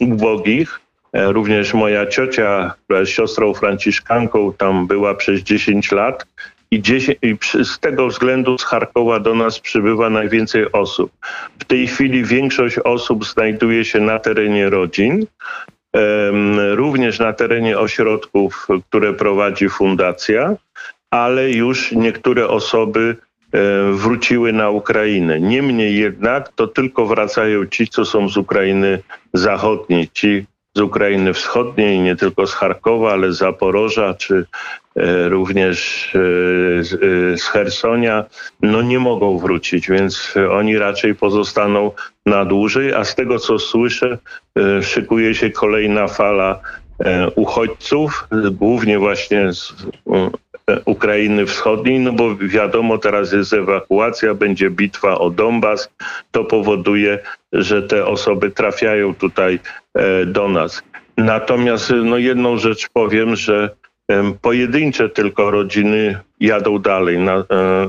ubogich. 0.00 0.80
E, 1.16 1.32
również 1.32 1.74
moja 1.74 2.06
ciocia, 2.06 2.74
która 2.84 3.00
jest 3.00 3.12
siostrą 3.12 3.54
franciszkanką, 3.54 4.52
tam 4.52 4.86
była 4.86 5.14
przez 5.14 5.40
10 5.40 5.92
lat. 5.92 6.26
I, 6.70 6.82
10, 6.82 7.18
I, 7.22 7.36
z 7.64 7.78
tego 7.78 8.08
względu 8.08 8.58
z 8.58 8.64
Charkowa 8.64 9.20
do 9.20 9.34
nas 9.34 9.60
przybywa 9.60 10.10
najwięcej 10.10 10.72
osób. 10.72 11.12
W 11.58 11.64
tej 11.64 11.86
chwili 11.86 12.24
większość 12.24 12.78
osób 12.78 13.26
znajduje 13.26 13.84
się 13.84 14.00
na 14.00 14.18
terenie 14.18 14.70
rodzin, 14.70 15.26
również 16.74 17.18
na 17.18 17.32
terenie 17.32 17.78
ośrodków, 17.78 18.66
które 18.88 19.12
prowadzi 19.12 19.68
fundacja, 19.68 20.56
ale 21.10 21.50
już 21.50 21.92
niektóre 21.92 22.48
osoby 22.48 23.16
e, 23.52 23.58
wróciły 23.92 24.52
na 24.52 24.70
Ukrainę. 24.70 25.40
Niemniej 25.40 25.96
jednak 25.96 26.52
to 26.52 26.66
tylko 26.66 27.06
wracają 27.06 27.66
ci, 27.66 27.88
co 27.88 28.04
są 28.04 28.28
z 28.28 28.36
Ukrainy 28.36 29.02
Zachodniej, 29.34 30.08
ci, 30.12 30.46
z 30.76 30.80
Ukrainy 30.80 31.32
Wschodniej, 31.32 32.00
nie 32.00 32.16
tylko 32.16 32.46
z 32.46 32.54
Charkowa, 32.54 33.12
ale 33.12 33.32
z 33.32 33.38
Zaporoża, 33.38 34.14
czy 34.14 34.46
e, 34.96 35.28
również 35.28 36.10
e, 36.14 36.18
e, 36.18 37.38
z 37.38 37.44
Hersonia, 37.44 38.24
no 38.62 38.82
nie 38.82 38.98
mogą 38.98 39.38
wrócić, 39.38 39.88
więc 39.88 40.34
oni 40.50 40.78
raczej 40.78 41.14
pozostaną 41.14 41.90
na 42.26 42.44
dłużej, 42.44 42.94
a 42.94 43.04
z 43.04 43.14
tego 43.14 43.38
co 43.38 43.58
słyszę, 43.58 44.18
szykuje 44.82 45.34
się 45.34 45.50
kolejna 45.50 46.08
fala 46.08 46.60
uchodźców, 47.34 48.28
głównie 48.52 48.98
właśnie 48.98 49.52
z 49.52 49.74
Ukrainy 50.84 51.46
Wschodniej, 51.46 52.00
no 52.00 52.12
bo 52.12 52.36
wiadomo, 52.36 52.98
teraz 52.98 53.32
jest 53.32 53.52
ewakuacja, 53.52 54.34
będzie 54.34 54.70
bitwa 54.70 55.18
o 55.18 55.30
Donbas. 55.30 55.90
To 56.30 56.44
powoduje, 56.44 57.18
że 57.52 57.82
te 57.82 58.06
osoby 58.06 58.50
trafiają 58.50 59.14
tutaj 59.14 59.58
do 60.26 60.48
nas. 60.48 60.82
Natomiast 61.16 61.92
no 62.04 62.18
jedną 62.18 62.56
rzecz 62.56 62.88
powiem, 62.92 63.36
że 63.36 63.70
pojedyncze 64.42 65.08
tylko 65.08 65.50
rodziny 65.50 66.18
jadą 66.40 66.78
dalej 66.78 67.18
na, 67.18 67.34
e, 67.36 67.44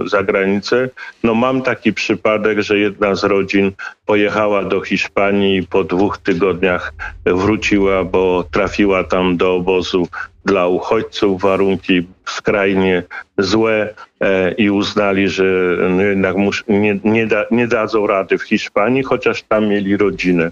za 0.05 0.23
granicę. 0.23 0.89
No 1.23 1.35
mam 1.35 1.61
taki 1.61 1.93
przypadek, 1.93 2.59
że 2.61 2.79
jedna 2.79 3.15
z 3.15 3.23
rodzin 3.23 3.71
pojechała 4.05 4.63
do 4.63 4.81
Hiszpanii 4.81 5.57
i 5.57 5.67
po 5.67 5.83
dwóch 5.83 6.17
tygodniach 6.17 6.93
wróciła, 7.25 8.03
bo 8.03 8.43
trafiła 8.51 9.03
tam 9.03 9.37
do 9.37 9.55
obozu 9.55 10.07
dla 10.47 10.67
uchodźców, 10.67 11.41
warunki 11.41 12.07
skrajnie 12.25 13.03
złe 13.37 13.93
e, 14.19 14.51
i 14.51 14.69
uznali, 14.69 15.29
że 15.29 15.43
no 15.89 16.01
jednak 16.01 16.35
mus, 16.35 16.63
nie, 16.67 16.99
nie, 17.03 17.27
da, 17.27 17.45
nie 17.51 17.67
dadzą 17.67 18.07
rady 18.07 18.37
w 18.37 18.43
Hiszpanii, 18.43 19.03
chociaż 19.03 19.43
tam 19.43 19.67
mieli 19.67 19.97
rodzinę. 19.97 20.51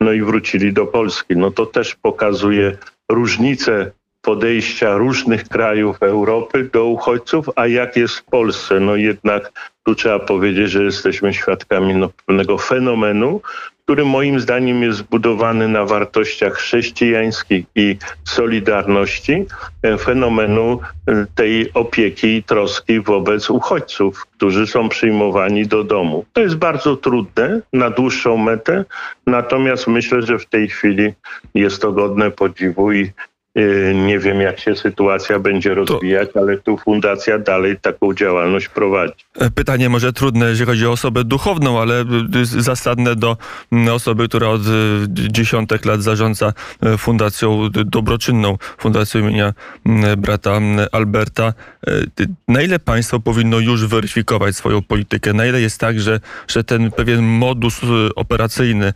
No 0.00 0.12
i 0.12 0.22
wrócili 0.22 0.72
do 0.72 0.86
Polski. 0.86 1.36
No 1.36 1.50
to 1.50 1.66
też 1.66 1.94
pokazuje 1.94 2.76
różnicę 3.08 3.90
podejścia 4.22 4.96
różnych 4.96 5.48
krajów 5.48 6.02
Europy 6.02 6.70
do 6.72 6.84
uchodźców, 6.84 7.46
a 7.56 7.66
jak 7.66 7.96
jest 7.96 8.14
w 8.16 8.24
Polsce? 8.24 8.80
No 8.80 8.96
jednak 8.96 9.52
tu 9.86 9.94
trzeba 9.94 10.18
powiedzieć, 10.18 10.70
że 10.70 10.84
jesteśmy 10.84 11.34
świadkami 11.34 11.94
no, 11.94 12.08
pewnego 12.26 12.58
fenomenu, 12.58 13.40
który 13.84 14.04
moim 14.04 14.40
zdaniem 14.40 14.82
jest 14.82 14.98
zbudowany 14.98 15.68
na 15.68 15.84
wartościach 15.84 16.54
chrześcijańskich 16.54 17.64
i 17.74 17.96
solidarności, 18.24 19.46
e, 19.82 19.98
fenomenu 19.98 20.80
e, 21.06 21.26
tej 21.34 21.72
opieki 21.72 22.26
i 22.26 22.42
troski 22.42 23.00
wobec 23.00 23.50
uchodźców, 23.50 24.26
którzy 24.26 24.66
są 24.66 24.88
przyjmowani 24.88 25.66
do 25.66 25.84
domu. 25.84 26.24
To 26.32 26.40
jest 26.40 26.56
bardzo 26.56 26.96
trudne 26.96 27.60
na 27.72 27.90
dłuższą 27.90 28.36
metę, 28.36 28.84
natomiast 29.26 29.86
myślę, 29.86 30.22
że 30.22 30.38
w 30.38 30.46
tej 30.46 30.68
chwili 30.68 31.12
jest 31.54 31.82
to 31.82 31.92
godne 31.92 32.30
podziwu 32.30 32.92
i 32.92 33.10
nie 33.94 34.18
wiem, 34.18 34.40
jak 34.40 34.60
się 34.60 34.76
sytuacja 34.76 35.38
będzie 35.38 35.74
rozwijać, 35.74 36.32
to... 36.32 36.40
ale 36.40 36.58
tu 36.58 36.76
fundacja 36.76 37.38
dalej 37.38 37.76
taką 37.76 38.14
działalność 38.14 38.68
prowadzi. 38.68 39.14
E, 39.38 39.50
pytanie 39.50 39.88
może 39.88 40.12
trudne, 40.12 40.48
jeżeli 40.48 40.66
chodzi 40.66 40.86
o 40.86 40.90
osobę 40.90 41.24
duchowną, 41.24 41.80
ale 41.80 42.04
y, 42.36 42.44
zasadne 42.44 43.16
do 43.16 43.36
mm, 43.72 43.94
osoby, 43.94 44.28
która 44.28 44.48
od 44.48 44.60
y, 44.60 44.70
dziesiątek 45.08 45.84
lat 45.84 46.02
zarządza 46.02 46.52
e, 46.82 46.98
fundacją 46.98 47.68
dobroczynną, 47.70 48.58
fundacją 48.78 49.20
imienia 49.20 49.54
mm, 49.86 50.20
brata 50.20 50.56
mm, 50.56 50.86
Alberta. 50.92 51.52
E, 51.86 51.92
na 52.48 52.62
ile 52.62 52.78
państwo 52.78 53.20
powinno 53.20 53.58
już 53.58 53.86
weryfikować 53.86 54.56
swoją 54.56 54.82
politykę? 54.82 55.32
Na 55.32 55.46
ile 55.46 55.60
jest 55.60 55.80
tak, 55.80 56.00
że, 56.00 56.20
że 56.48 56.64
ten 56.64 56.90
pewien 56.90 57.22
modus 57.22 57.80
operacyjny, 58.16 58.92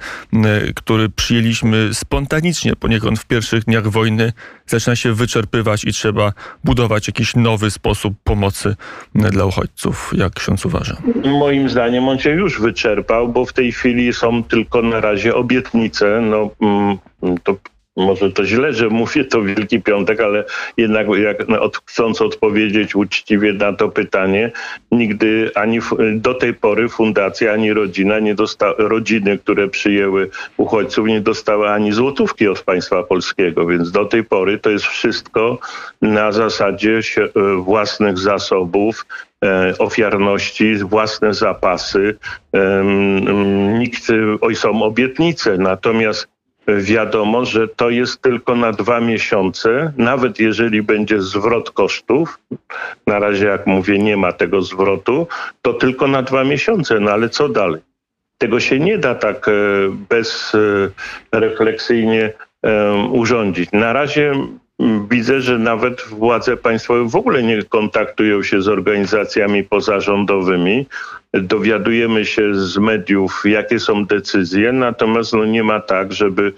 który 0.75 1.09
przyjęliśmy 1.09 1.95
spontanicznie 1.95 2.77
poniekąd 2.77 3.19
w 3.19 3.27
pierwszych 3.27 3.65
dniach 3.65 3.89
wojny, 3.89 4.33
zaczyna 4.67 4.97
się 4.97 5.13
wyczerpywać 5.13 5.85
i 5.85 5.93
trzeba 5.93 6.33
budować 6.65 7.07
jakiś 7.07 7.37
nowy 7.37 7.71
sposób 7.71 8.15
pomocy 8.25 8.77
dla 9.15 9.45
uchodźców, 9.45 10.13
jak 10.17 10.33
ksiądz 10.33 10.67
uważa? 10.67 10.97
Moim 11.25 11.69
zdaniem 11.69 12.09
on 12.09 12.19
się 12.19 12.31
już 12.31 12.61
wyczerpał, 12.61 13.29
bo 13.29 13.47
w 13.47 13.53
tej 13.53 13.73
chwili 13.73 14.13
są 14.13 14.45
tylko 14.45 14.83
na 14.83 15.01
razie 15.01 15.35
obietnice. 15.35 16.21
No, 16.21 16.51
mm, 16.61 16.99
to 17.43 17.57
może 18.01 18.33
to 18.33 18.45
źle, 18.45 18.73
że 18.73 18.89
mówię 18.89 19.25
to 19.25 19.43
Wielki 19.43 19.83
Piątek, 19.83 20.21
ale 20.21 20.45
jednak 20.77 21.07
jak 21.19 21.51
od, 21.61 21.77
chcąc 21.87 22.21
odpowiedzieć 22.21 22.95
uczciwie 22.95 23.53
na 23.53 23.73
to 23.73 23.89
pytanie, 23.89 24.53
nigdy 24.93 25.51
ani 25.55 25.79
do 26.15 26.35
tej 26.35 26.55
pory 26.55 26.89
fundacja, 26.89 27.53
ani 27.53 27.73
rodzina 27.73 28.19
nie 28.19 28.35
dosta, 28.35 28.75
rodziny, 28.79 29.39
które 29.39 29.69
przyjęły 29.69 30.31
uchodźców, 30.57 31.07
nie 31.07 31.21
dostały 31.21 31.69
ani 31.69 31.93
złotówki 31.93 32.49
od 32.49 32.63
państwa 32.63 33.03
polskiego, 33.03 33.67
więc 33.67 33.91
do 33.91 34.05
tej 34.05 34.25
pory 34.25 34.59
to 34.59 34.71
jest 34.71 34.85
wszystko 34.85 35.59
na 36.03 36.33
zasadzie 36.33 36.99
e, 36.99 37.31
własnych 37.57 38.19
zasobów, 38.19 39.07
e, 39.45 39.75
ofiarności, 39.79 40.75
własne 40.77 41.35
zapasy. 41.35 42.17
Nikt, 43.79 44.03
oj, 44.41 44.57
są 44.57 44.83
obietnice, 44.83 45.59
natomiast 45.59 46.29
wiadomo, 46.79 47.45
że 47.45 47.69
to 47.69 47.91
jest 47.91 48.23
tylko 48.23 48.55
na 48.55 48.73
dwa 48.73 49.01
miesiące, 49.01 49.93
nawet 49.97 50.41
jeżeli 50.41 50.83
będzie 50.83 51.23
zwrot 51.23 51.71
kosztów, 51.71 52.39
na 53.07 53.19
razie 53.19 53.47
jak 53.47 53.67
mówię 53.67 53.99
nie 53.99 54.17
ma 54.17 54.33
tego 54.33 54.63
zwrotu, 54.63 55.27
to 55.63 55.73
tylko 55.75 56.07
na 56.07 56.23
dwa 56.23 56.45
miesiące, 56.45 57.01
no 57.01 57.11
ale 57.11 57.29
co 57.29 57.49
dalej? 57.49 57.81
Tego 58.39 58.61
się 58.61 58.81
nie 58.81 58.99
da 58.99 59.15
tak 59.15 59.49
e, 59.49 59.53
bezrefleksyjnie 61.33 62.33
e, 62.63 62.95
urządzić. 62.95 63.73
Na 63.73 63.93
razie 63.93 64.33
widzę, 65.11 65.41
że 65.41 65.59
nawet 65.59 66.03
władze 66.03 66.57
państwowe 66.57 67.09
w 67.09 67.17
ogóle 67.17 67.43
nie 67.43 67.63
kontaktują 67.63 68.43
się 68.43 68.63
z 68.63 68.69
organizacjami 68.69 69.65
pozarządowymi. 69.65 70.87
Dowiadujemy 71.35 72.25
się 72.25 72.55
z 72.55 72.79
mediów, 72.79 73.43
jakie 73.45 73.81
są 73.81 74.05
decyzje, 74.05 74.73
natomiast 74.73 75.33
no 75.33 75.45
nie 75.45 75.63
ma 75.63 75.81
tak, 75.81 76.13
żeby 76.13 76.53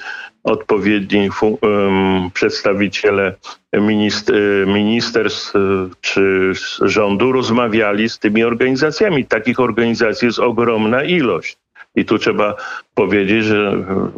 odpowiedni 0.44 1.30
um, 1.40 2.30
przedstawiciele 2.34 3.34
minister, 3.72 4.66
ministerstw 4.66 5.52
czy 6.00 6.52
rządu 6.80 7.32
rozmawiali 7.32 8.08
z 8.08 8.18
tymi 8.18 8.44
organizacjami. 8.44 9.24
Takich 9.24 9.60
organizacji 9.60 10.26
jest 10.26 10.38
ogromna 10.38 11.04
ilość. 11.04 11.61
I 11.96 12.04
tu 12.04 12.18
trzeba 12.18 12.56
powiedzieć, 12.94 13.44
że 13.44 13.68
mm, 13.68 14.12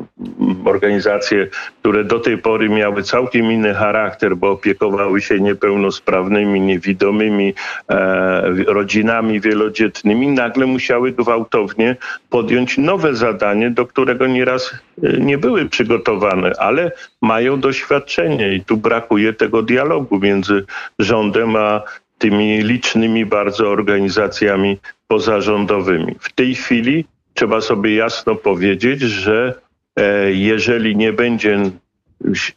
organizacje, 0.64 1.48
które 1.80 2.04
do 2.04 2.20
tej 2.20 2.38
pory 2.38 2.68
miały 2.68 3.02
całkiem 3.02 3.52
inny 3.52 3.74
charakter, 3.74 4.36
bo 4.36 4.50
opiekowały 4.50 5.20
się 5.20 5.40
niepełnosprawnymi, 5.40 6.60
niewidomymi 6.60 7.54
e, 7.88 8.64
rodzinami 8.66 9.40
wielodzietnymi, 9.40 10.28
nagle 10.28 10.66
musiały 10.66 11.12
gwałtownie 11.12 11.96
podjąć 12.30 12.78
nowe 12.78 13.14
zadanie, 13.14 13.70
do 13.70 13.86
którego 13.86 14.26
nieraz 14.26 14.74
e, 15.02 15.18
nie 15.18 15.38
były 15.38 15.68
przygotowane, 15.68 16.52
ale 16.58 16.92
mają 17.22 17.60
doświadczenie 17.60 18.54
i 18.54 18.64
tu 18.64 18.76
brakuje 18.76 19.32
tego 19.32 19.62
dialogu 19.62 20.18
między 20.18 20.64
rządem 20.98 21.56
a 21.56 21.82
tymi 22.18 22.62
licznymi 22.62 23.26
bardzo 23.26 23.68
organizacjami 23.68 24.78
pozarządowymi. 25.08 26.14
W 26.20 26.32
tej 26.32 26.54
chwili 26.54 27.04
trzeba 27.34 27.60
sobie 27.60 27.94
jasno 27.94 28.34
powiedzieć, 28.34 29.00
że 29.00 29.54
e, 29.96 30.32
jeżeli 30.32 30.96
nie 30.96 31.12
będzie 31.12 31.70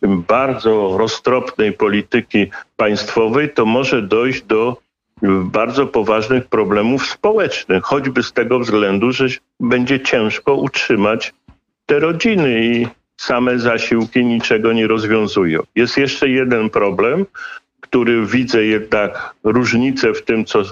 bardzo 0.03 0.97
roztropnej 0.97 1.73
polityki 1.73 2.47
państwowej, 2.75 3.49
to 3.49 3.65
może 3.65 4.01
dojść 4.01 4.43
do 4.43 4.77
bardzo 5.43 5.87
poważnych 5.87 6.47
problemów 6.47 7.05
społecznych, 7.05 7.83
choćby 7.83 8.23
z 8.23 8.33
tego 8.33 8.59
względu, 8.59 9.11
że 9.11 9.25
będzie 9.59 9.99
ciężko 9.99 10.55
utrzymać 10.55 11.33
te 11.85 11.99
rodziny 11.99 12.61
i 12.63 12.87
same 13.17 13.59
zasiłki 13.59 14.25
niczego 14.25 14.73
nie 14.73 14.87
rozwiązują. 14.87 15.61
Jest 15.75 15.97
jeszcze 15.97 16.29
jeden 16.29 16.69
problem, 16.69 17.25
który 17.81 18.25
widzę 18.25 18.65
jednak 18.65 19.35
różnicę 19.43 20.13
w 20.13 20.23
tym, 20.23 20.45
co 20.45 20.63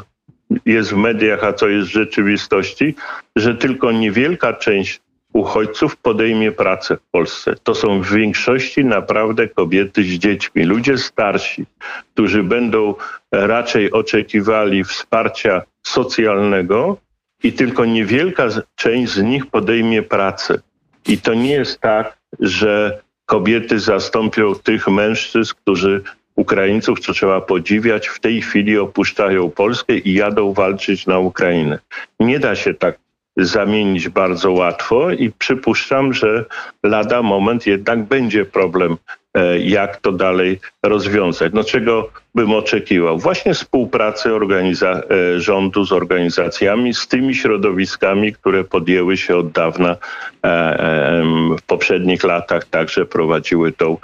jest 0.65 0.93
w 0.93 0.97
mediach, 0.97 1.43
a 1.43 1.53
co 1.53 1.67
jest 1.67 1.89
w 1.89 1.93
rzeczywistości, 1.93 2.95
że 3.35 3.55
tylko 3.55 3.91
niewielka 3.91 4.53
część 4.53 5.01
uchodźców 5.33 5.97
podejmie 5.97 6.51
pracę 6.51 6.97
w 6.97 7.11
Polsce. 7.11 7.55
To 7.63 7.75
są 7.75 8.01
w 8.01 8.13
większości 8.13 8.85
naprawdę 8.85 9.47
kobiety 9.47 10.03
z 10.03 10.07
dziećmi, 10.07 10.63
ludzie 10.63 10.97
starsi, 10.97 11.65
którzy 12.13 12.43
będą 12.43 12.95
raczej 13.31 13.91
oczekiwali 13.91 14.83
wsparcia 14.83 15.61
socjalnego 15.83 16.97
i 17.43 17.53
tylko 17.53 17.85
niewielka 17.85 18.47
część 18.75 19.11
z 19.11 19.21
nich 19.21 19.45
podejmie 19.45 20.03
pracę. 20.03 20.61
I 21.07 21.17
to 21.17 21.33
nie 21.33 21.51
jest 21.51 21.79
tak, 21.79 22.17
że 22.39 23.01
kobiety 23.25 23.79
zastąpią 23.79 24.55
tych 24.55 24.87
mężczyzn, 24.87 25.53
którzy 25.61 26.01
Ukraińców, 26.35 26.99
co 26.99 27.13
trzeba 27.13 27.41
podziwiać, 27.41 28.07
w 28.07 28.19
tej 28.19 28.41
chwili 28.41 28.77
opuszczają 28.77 29.51
Polskę 29.51 29.97
i 29.97 30.13
jadą 30.13 30.53
walczyć 30.53 31.07
na 31.07 31.19
Ukrainę. 31.19 31.79
Nie 32.19 32.39
da 32.39 32.55
się 32.55 32.73
tak 32.73 32.97
zamienić 33.37 34.09
bardzo 34.09 34.51
łatwo 34.51 35.11
i 35.11 35.31
przypuszczam, 35.31 36.13
że 36.13 36.45
lada 36.83 37.21
moment 37.21 37.67
jednak 37.67 38.03
będzie 38.03 38.45
problem, 38.45 38.97
e, 39.33 39.59
jak 39.59 39.97
to 39.97 40.11
dalej 40.11 40.59
rozwiązać. 40.83 41.53
No 41.53 41.63
czego 41.63 42.09
bym 42.35 42.53
oczekiwał? 42.53 43.19
Właśnie 43.19 43.53
współpracy 43.53 44.29
organiza- 44.29 45.01
e, 45.09 45.39
rządu 45.39 45.85
z 45.85 45.91
organizacjami, 45.91 46.93
z 46.93 47.07
tymi 47.07 47.35
środowiskami, 47.35 48.33
które 48.33 48.63
podjęły 48.63 49.17
się 49.17 49.37
od 49.37 49.51
dawna 49.51 49.97
e, 50.45 51.23
w 51.57 51.61
poprzednich 51.61 52.23
latach, 52.23 52.65
także 52.65 53.05
prowadziły 53.05 53.71
tą 53.71 53.97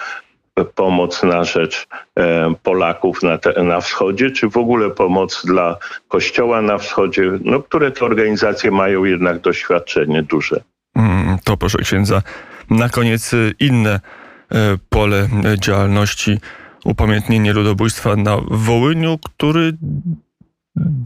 pomoc 0.75 1.23
na 1.23 1.43
rzecz 1.43 1.87
e, 2.15 2.53
Polaków 2.63 3.23
na, 3.23 3.37
te, 3.37 3.63
na 3.63 3.81
wschodzie, 3.81 4.31
czy 4.31 4.49
w 4.49 4.57
ogóle 4.57 4.89
pomoc 4.89 5.45
dla 5.45 5.77
Kościoła 6.07 6.61
na 6.61 6.77
wschodzie, 6.77 7.31
no, 7.43 7.61
które 7.63 7.91
te 7.91 8.05
organizacje 8.05 8.71
mają 8.71 9.03
jednak 9.03 9.39
doświadczenie 9.39 10.23
duże. 10.23 10.61
Mm, 10.95 11.37
to 11.43 11.57
proszę 11.57 11.77
księdza. 11.77 12.21
Na 12.69 12.89
koniec 12.89 13.33
y, 13.33 13.53
inne 13.59 13.99
e, 14.51 14.77
pole 14.89 15.27
działalności 15.57 16.39
upamiętnienie 16.85 17.53
ludobójstwa 17.53 18.15
na 18.15 18.37
Wołyniu, 18.51 19.17
który 19.17 19.73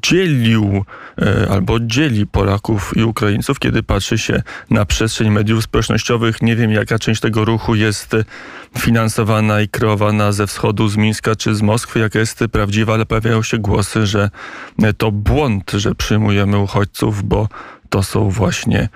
dzielił 0.01 0.85
e, 1.21 1.47
albo 1.49 1.79
dzieli 1.79 2.27
Polaków 2.27 2.97
i 2.97 3.03
Ukraińców, 3.03 3.59
kiedy 3.59 3.83
patrzy 3.83 4.17
się 4.17 4.41
na 4.69 4.85
przestrzeń 4.85 5.29
mediów 5.29 5.63
społecznościowych. 5.63 6.41
Nie 6.41 6.55
wiem, 6.55 6.71
jaka 6.71 6.99
część 6.99 7.21
tego 7.21 7.45
ruchu 7.45 7.75
jest 7.75 8.15
finansowana 8.79 9.61
i 9.61 9.67
kreowana 9.67 10.31
ze 10.31 10.47
wschodu, 10.47 10.87
z 10.87 10.97
Mińska 10.97 11.35
czy 11.35 11.55
z 11.55 11.61
Moskwy, 11.61 11.99
jaka 11.99 12.19
jest 12.19 12.43
prawdziwa, 12.51 12.93
ale 12.93 13.05
pojawiają 13.05 13.43
się 13.43 13.57
głosy, 13.57 14.05
że 14.05 14.29
to 14.97 15.11
błąd, 15.11 15.71
że 15.71 15.95
przyjmujemy 15.95 16.57
uchodźców, 16.57 17.23
bo 17.23 17.49
to 17.89 18.03
są 18.03 18.29
właśnie 18.29 18.89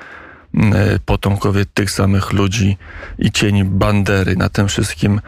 potomkowie 1.06 1.66
tych 1.74 1.92
samych 1.92 2.34
ludzi 2.34 2.78
i 3.20 3.32
cień 3.32 3.64
Bandery 3.64 4.36
na 4.36 4.50
tym 4.50 4.68
wszystkim 4.68 5.22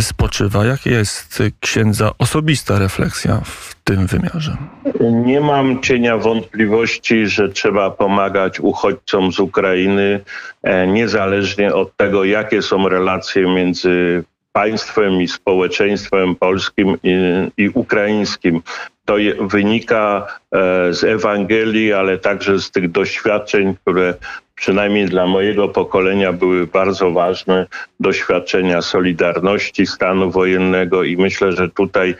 spoczywa. 0.00 0.64
Jaka 0.64 0.90
jest 0.90 1.42
księdza 1.60 2.10
osobista 2.18 2.78
refleksja 2.78 3.40
w 3.44 3.74
tym 3.84 4.06
wymiarze? 4.06 4.56
Nie 5.00 5.40
mam 5.40 5.82
cienia 5.82 6.18
wątpliwości, 6.18 7.26
że 7.26 7.48
trzeba 7.48 7.90
pomagać 7.90 8.60
uchodźcom 8.60 9.32
z 9.32 9.38
Ukrainy, 9.38 10.20
e, 10.62 10.86
niezależnie 10.86 11.74
od 11.74 11.96
tego, 11.96 12.24
jakie 12.24 12.62
są 12.62 12.88
relacje 12.88 13.54
między 13.54 14.24
państwem 14.52 15.22
i 15.22 15.28
społeczeństwem 15.28 16.34
polskim 16.36 16.96
i, 17.02 17.14
i 17.56 17.68
ukraińskim. 17.68 18.62
To 19.04 19.18
je, 19.18 19.34
wynika 19.40 20.26
e, 20.52 20.92
z 20.94 21.04
Ewangelii, 21.04 21.92
ale 21.92 22.18
także 22.18 22.58
z 22.58 22.70
tych 22.70 22.90
doświadczeń, 22.90 23.74
które 23.82 24.14
przynajmniej 24.62 25.06
dla 25.06 25.26
mojego 25.26 25.68
pokolenia 25.68 26.32
były 26.32 26.66
bardzo 26.66 27.10
ważne, 27.10 27.66
doświadczenia 28.00 28.82
solidarności 28.82 29.86
stanu 29.86 30.30
wojennego 30.30 31.02
i 31.04 31.16
myślę, 31.16 31.52
że 31.52 31.68
tutaj 31.68 32.14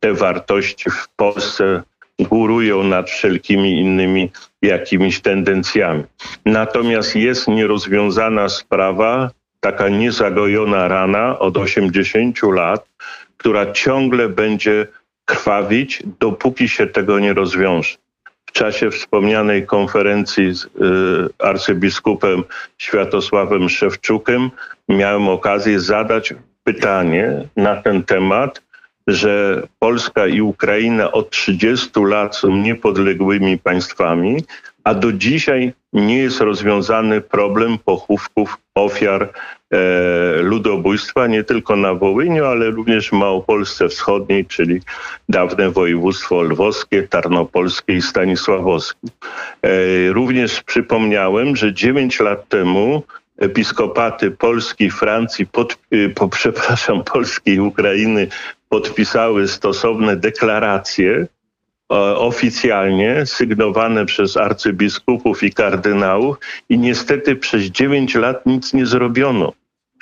te 0.00 0.14
wartości 0.14 0.90
w 0.90 1.08
Polsce 1.16 1.82
górują 2.18 2.82
nad 2.82 3.10
wszelkimi 3.10 3.80
innymi 3.80 4.30
jakimiś 4.62 5.20
tendencjami. 5.20 6.04
Natomiast 6.46 7.16
jest 7.16 7.48
nierozwiązana 7.48 8.48
sprawa 8.48 9.30
taka 9.60 9.88
niezagojona 9.88 10.88
rana 10.88 11.38
od 11.38 11.56
80 11.56 12.42
lat, 12.42 12.88
która 13.36 13.72
ciągle 13.72 14.28
będzie 14.28 14.86
krwawić, 15.24 16.02
dopóki 16.20 16.68
się 16.68 16.86
tego 16.86 17.18
nie 17.18 17.32
rozwiąże. 17.32 18.03
Czasie 18.54 18.90
wspomnianej 18.90 19.66
konferencji 19.66 20.54
z 20.54 20.64
y, 20.64 20.68
arcybiskupem 21.38 22.44
Światosławem 22.78 23.68
Szewczukiem 23.68 24.50
miałem 24.88 25.28
okazję 25.28 25.80
zadać 25.80 26.34
pytanie 26.64 27.48
na 27.56 27.82
ten 27.82 28.02
temat, 28.02 28.62
że 29.06 29.62
Polska 29.78 30.26
i 30.26 30.40
Ukraina 30.40 31.12
od 31.12 31.30
30 31.30 31.90
lat 31.96 32.36
są 32.36 32.56
niepodległymi 32.56 33.58
państwami, 33.58 34.44
a 34.84 34.94
do 34.94 35.12
dzisiaj 35.12 35.72
nie 35.92 36.18
jest 36.18 36.40
rozwiązany 36.40 37.20
problem 37.20 37.78
pochówków 37.78 38.58
ofiar 38.74 39.32
ludobójstwa 40.42 41.26
nie 41.26 41.44
tylko 41.44 41.76
na 41.76 41.94
Wołyniu, 41.94 42.44
ale 42.44 42.70
również 42.70 43.08
w 43.08 43.12
Małopolsce 43.12 43.88
Wschodniej, 43.88 44.46
czyli 44.46 44.80
dawne 45.28 45.70
województwo 45.70 46.42
lwowskie, 46.42 47.02
tarnopolskie 47.02 47.94
i 47.94 48.02
stanisławowskie. 48.02 49.08
E, 49.62 49.68
również 50.12 50.62
przypomniałem, 50.62 51.56
że 51.56 51.74
9 51.74 52.20
lat 52.20 52.48
temu 52.48 53.02
episkopaty 53.38 54.30
Polski, 54.30 54.90
Francji, 54.90 55.46
pod, 55.46 55.78
e, 55.90 56.08
po, 56.08 56.28
przepraszam, 56.28 57.04
Polski 57.12 57.50
i 57.50 57.60
Ukrainy 57.60 58.28
podpisały 58.68 59.48
stosowne 59.48 60.16
deklaracje, 60.16 61.26
oficjalnie 62.16 63.26
sygnowane 63.26 64.06
przez 64.06 64.36
arcybiskupów 64.36 65.42
i 65.42 65.52
kardynałów 65.52 66.36
i 66.68 66.78
niestety 66.78 67.36
przez 67.36 67.62
dziewięć 67.62 68.14
lat 68.14 68.46
nic 68.46 68.72
nie 68.72 68.86
zrobiono 68.86 69.52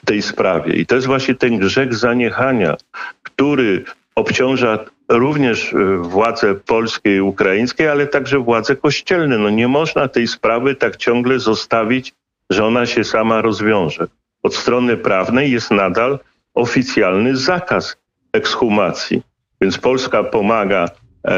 tej 0.05 0.23
sprawie. 0.23 0.75
I 0.75 0.87
to 0.87 0.95
jest 0.95 1.07
właśnie 1.07 1.35
ten 1.35 1.59
grzech 1.59 1.95
zaniechania, 1.95 2.77
który 3.23 3.85
obciąża 4.15 4.79
również 5.09 5.75
e, 5.75 5.97
władze 5.97 6.55
polskie 6.55 7.17
i 7.17 7.21
ukraińskie, 7.21 7.91
ale 7.91 8.07
także 8.07 8.39
władze 8.39 8.77
kościelne. 8.77 9.39
No 9.39 9.51
nie 9.51 9.69
można 9.69 10.09
tej 10.09 10.29
sprawy 10.29 10.75
tak 10.75 10.97
ciągle 10.97 11.39
zostawić, 11.39 12.13
że 12.51 12.65
ona 12.65 12.87
się 12.87 13.05
sama 13.05 13.43
rozwiąże. 13.43 14.07
Od 14.43 14.55
strony 14.55 14.97
prawnej 14.97 15.51
jest 15.53 15.71
nadal 15.71 16.19
oficjalny 16.55 17.37
zakaz 17.37 17.97
ekshumacji. 18.33 19.23
Więc 19.61 19.79
Polska 19.79 20.25
pomaga 20.25 20.89
E, 21.25 21.35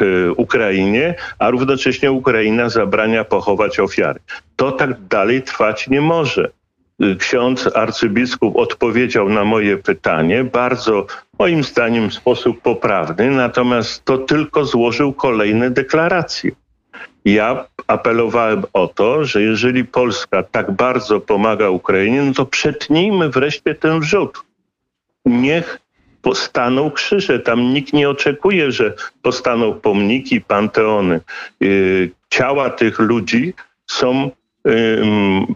e, 0.00 0.32
Ukrainie, 0.36 1.14
a 1.38 1.50
równocześnie 1.50 2.12
Ukraina 2.12 2.68
zabrania 2.68 3.24
pochować 3.24 3.80
ofiary. 3.80 4.20
To 4.56 4.72
tak 4.72 5.00
dalej 5.00 5.42
trwać 5.42 5.88
nie 5.88 6.00
może. 6.00 6.50
Ksiądz 7.18 7.70
arcybiskup 7.76 8.56
odpowiedział 8.56 9.28
na 9.28 9.44
moje 9.44 9.76
pytanie 9.76 10.44
bardzo, 10.44 11.06
moim 11.38 11.64
zdaniem, 11.64 12.10
w 12.10 12.14
sposób 12.14 12.60
poprawny, 12.60 13.30
natomiast 13.30 14.04
to 14.04 14.18
tylko 14.18 14.64
złożył 14.64 15.12
kolejne 15.12 15.70
deklaracje. 15.70 16.50
Ja 17.24 17.66
apelowałem 17.86 18.62
o 18.72 18.88
to, 18.88 19.24
że 19.24 19.42
jeżeli 19.42 19.84
Polska 19.84 20.42
tak 20.42 20.70
bardzo 20.70 21.20
pomaga 21.20 21.70
Ukrainie, 21.70 22.22
no 22.22 22.32
to 22.32 22.46
przetnijmy 22.46 23.30
wreszcie 23.30 23.74
ten 23.74 24.00
wrzód. 24.00 24.44
Niech 25.24 25.78
postaną 26.22 26.90
krzyże. 26.90 27.38
Tam 27.38 27.74
nikt 27.74 27.92
nie 27.92 28.10
oczekuje, 28.10 28.72
że 28.72 28.94
postaną 29.22 29.74
pomniki, 29.74 30.40
panteony. 30.40 31.20
Y, 31.62 32.10
ciała 32.30 32.70
tych 32.70 32.98
ludzi 32.98 33.54
są 33.86 34.30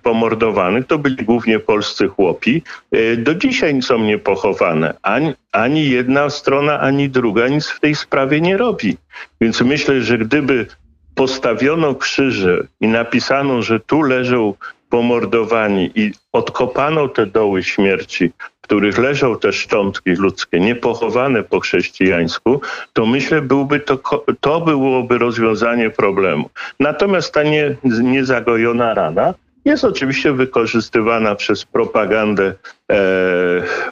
pomordowanych, 0.03 0.87
to 0.87 0.99
byli 0.99 1.17
głównie 1.17 1.59
polscy 1.59 2.09
chłopi, 2.09 2.63
y, 2.95 3.17
do 3.17 3.35
dzisiaj 3.35 3.83
są 3.83 3.99
niepochowane. 3.99 4.95
Ani, 5.03 5.35
ani 5.53 5.91
jedna 5.91 6.31
strona, 6.31 6.81
ani 6.81 7.09
druga 7.09 7.49
nic 7.49 7.67
w 7.67 7.81
tej 7.81 7.95
sprawie 7.95 8.41
nie 8.41 8.57
robi. 8.57 8.97
Więc 9.41 9.61
myślę, 9.61 10.03
że 10.03 10.19
gdyby 10.19 10.67
postawiono 11.15 11.95
krzyże 11.95 12.67
i 12.81 12.89
napisano, 12.89 13.63
że 13.63 13.81
tu 13.81 14.03
leżą 14.03 14.55
pomordowani 14.91 15.91
i 15.95 16.13
odkopano 16.33 17.09
te 17.09 17.27
doły 17.27 17.63
śmierci, 17.63 18.33
których 18.69 18.99
leżą 18.99 19.39
te 19.39 19.53
szczątki 19.53 20.11
ludzkie, 20.11 20.61
niepochowane 20.61 21.43
po 21.43 21.61
chrześcijańsku, 21.61 22.61
to 22.93 23.07
myślę, 23.07 23.43
byłby 23.43 23.81
to, 23.81 23.99
to 24.41 24.61
byłoby 24.61 25.19
rozwiązanie 25.19 25.91
problemu. 25.91 26.51
Natomiast 26.81 27.35
ta 27.35 27.43
nie, 27.43 27.77
niezagojona 27.85 28.95
rana 28.95 29.35
jest 29.65 29.85
oczywiście 29.85 30.33
wykorzystywana 30.33 31.35
przez 31.35 31.65
propagandę, 31.65 32.55
e, 32.93 32.97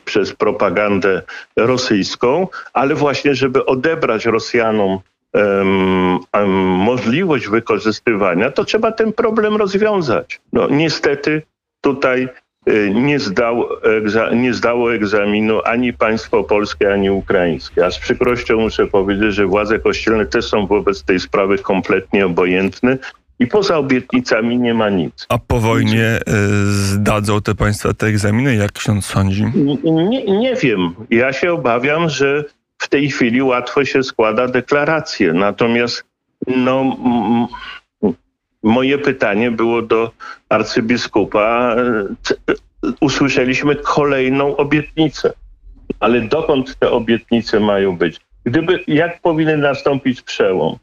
przez 0.04 0.32
propagandę 0.32 1.22
rosyjską, 1.56 2.48
ale 2.72 2.94
właśnie, 2.94 3.34
żeby 3.34 3.66
odebrać 3.66 4.26
Rosjanom 4.26 4.98
możliwość 6.78 7.48
wykorzystywania, 7.48 8.50
to 8.50 8.64
trzeba 8.64 8.92
ten 8.92 9.12
problem 9.12 9.56
rozwiązać. 9.56 10.40
No, 10.52 10.68
niestety 10.70 11.42
tutaj 11.80 12.28
nie, 12.94 13.18
zdał, 13.18 13.68
nie 14.32 14.54
zdało 14.54 14.94
egzaminu 14.94 15.60
ani 15.64 15.92
państwo 15.92 16.44
polskie, 16.44 16.92
ani 16.92 17.10
ukraińskie. 17.10 17.86
A 17.86 17.90
z 17.90 17.98
przykrością 17.98 18.60
muszę 18.60 18.86
powiedzieć, 18.86 19.34
że 19.34 19.46
władze 19.46 19.78
kościelne 19.78 20.26
też 20.26 20.44
są 20.44 20.66
wobec 20.66 21.02
tej 21.02 21.20
sprawy 21.20 21.58
kompletnie 21.58 22.26
obojętne. 22.26 22.98
I 23.38 23.46
poza 23.46 23.78
obietnicami 23.78 24.58
nie 24.58 24.74
ma 24.74 24.90
nic. 24.90 25.26
A 25.28 25.38
po 25.38 25.60
wojnie 25.60 26.18
y, 26.28 26.66
zdadzą 26.66 27.40
te 27.40 27.54
państwa 27.54 27.94
te 27.94 28.06
egzaminy, 28.06 28.54
jak 28.54 28.72
ksiądz 28.72 29.06
sądzi? 29.06 29.44
Nie, 29.84 30.24
nie 30.24 30.54
wiem. 30.54 30.94
Ja 31.10 31.32
się 31.32 31.52
obawiam, 31.52 32.08
że 32.08 32.44
w 32.78 32.88
tej 32.88 33.10
chwili 33.10 33.42
łatwo 33.42 33.84
się 33.84 34.02
składa 34.02 34.48
deklarację. 34.48 35.32
Natomiast 35.32 36.04
no, 36.46 36.96
moje 38.66 38.98
pytanie 38.98 39.50
było 39.50 39.82
do 39.82 40.10
arcybiskupa. 40.48 41.76
Usłyszeliśmy 43.00 43.76
kolejną 43.76 44.56
obietnicę. 44.56 45.32
Ale 46.00 46.20
dokąd 46.20 46.78
te 46.78 46.90
obietnice 46.90 47.60
mają 47.60 47.96
być? 47.96 48.20
Gdyby, 48.44 48.84
jak 48.86 49.20
powinien 49.20 49.60
nastąpić 49.60 50.22
przełom? 50.22 50.76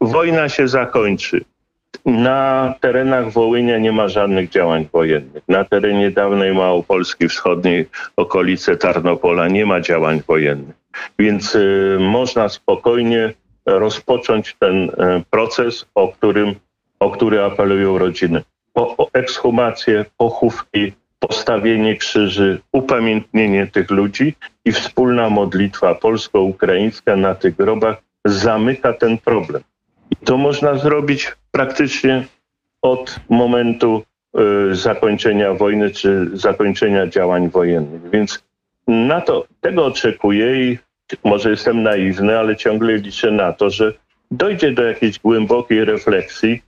Wojna 0.00 0.48
się 0.48 0.68
zakończy. 0.68 1.44
Na 2.06 2.74
terenach 2.80 3.32
Wołynia 3.32 3.78
nie 3.78 3.92
ma 3.92 4.08
żadnych 4.08 4.50
działań 4.50 4.88
wojennych. 4.92 5.42
Na 5.48 5.64
terenie 5.64 6.10
dawnej 6.10 6.54
Małopolski 6.54 7.28
Wschodniej, 7.28 7.88
okolice 8.16 8.76
Tarnopola 8.76 9.48
nie 9.48 9.66
ma 9.66 9.80
działań 9.80 10.22
wojennych. 10.26 10.76
Więc 11.18 11.54
y, 11.54 11.96
można 12.00 12.48
spokojnie 12.48 13.32
rozpocząć 13.66 14.56
ten 14.58 14.88
y, 14.88 14.92
proces, 15.30 15.86
o, 15.94 16.08
którym, 16.08 16.54
o 17.02 17.10
który 17.10 17.42
apelują 17.42 17.98
rodziny. 17.98 18.42
Po, 18.72 18.96
ekshumację, 19.12 20.04
pochówki, 20.16 20.92
postawienie 21.18 21.96
krzyży, 21.96 22.60
upamiętnienie 22.72 23.66
tych 23.66 23.90
ludzi 23.90 24.34
i 24.64 24.72
wspólna 24.72 25.30
modlitwa 25.30 25.94
polsko-ukraińska 25.94 27.16
na 27.16 27.34
tych 27.34 27.56
grobach 27.56 27.96
zamyka 28.24 28.92
ten 28.92 29.18
problem. 29.18 29.62
I 30.10 30.16
to 30.16 30.36
można 30.36 30.74
zrobić 30.74 31.32
praktycznie 31.50 32.24
od 32.82 33.16
momentu 33.28 34.02
y, 34.70 34.74
zakończenia 34.74 35.54
wojny 35.54 35.90
czy 35.90 36.30
zakończenia 36.32 37.06
działań 37.06 37.48
wojennych. 37.48 38.10
Więc 38.10 38.44
na 38.88 39.20
to, 39.20 39.46
tego 39.60 39.86
oczekuję 39.86 40.64
i 40.64 40.78
może 41.24 41.50
jestem 41.50 41.82
naiwny, 41.82 42.38
ale 42.38 42.56
ciągle 42.56 42.96
liczę 42.96 43.30
na 43.30 43.52
to, 43.52 43.70
że 43.70 43.92
dojdzie 44.30 44.72
do 44.72 44.82
jakiejś 44.82 45.18
głębokiej 45.18 45.84
refleksji 45.84 46.62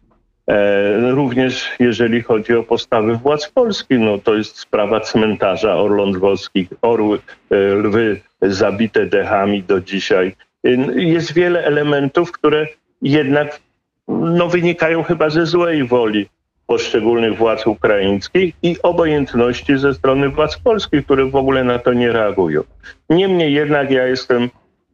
również 1.10 1.70
jeżeli 1.78 2.22
chodzi 2.22 2.54
o 2.54 2.62
postawy 2.62 3.14
władz 3.14 3.48
Polski, 3.48 3.98
no 3.98 4.18
to 4.18 4.34
jest 4.34 4.58
sprawa 4.58 5.00
cmentarza 5.00 5.76
orląt 5.76 6.16
lwowskich, 6.16 6.68
orły, 6.82 7.18
e, 7.50 7.56
lwy 7.56 8.20
zabite 8.42 9.06
dechami 9.06 9.62
do 9.62 9.80
dzisiaj. 9.80 10.36
E, 10.64 10.70
jest 10.94 11.34
wiele 11.34 11.64
elementów, 11.64 12.32
które 12.32 12.66
jednak 13.02 13.60
no, 14.08 14.48
wynikają 14.48 15.02
chyba 15.02 15.30
ze 15.30 15.46
złej 15.46 15.84
woli 15.84 16.28
poszczególnych 16.66 17.36
władz 17.36 17.66
ukraińskich 17.66 18.54
i 18.62 18.76
obojętności 18.82 19.78
ze 19.78 19.94
strony 19.94 20.28
władz 20.28 20.58
polskich, 20.58 21.04
które 21.04 21.24
w 21.26 21.36
ogóle 21.36 21.64
na 21.64 21.78
to 21.78 21.92
nie 21.92 22.12
reagują. 22.12 22.62
Niemniej 23.10 23.52
jednak 23.52 23.90
ja 23.90 24.06
jestem 24.06 24.50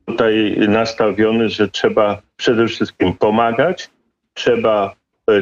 tutaj 0.07 0.57
nastawiony, 0.69 1.49
że 1.49 1.69
trzeba 1.69 2.23
przede 2.37 2.67
wszystkim 2.67 3.13
pomagać, 3.15 3.91
trzeba 4.35 4.95
e, 4.95 5.00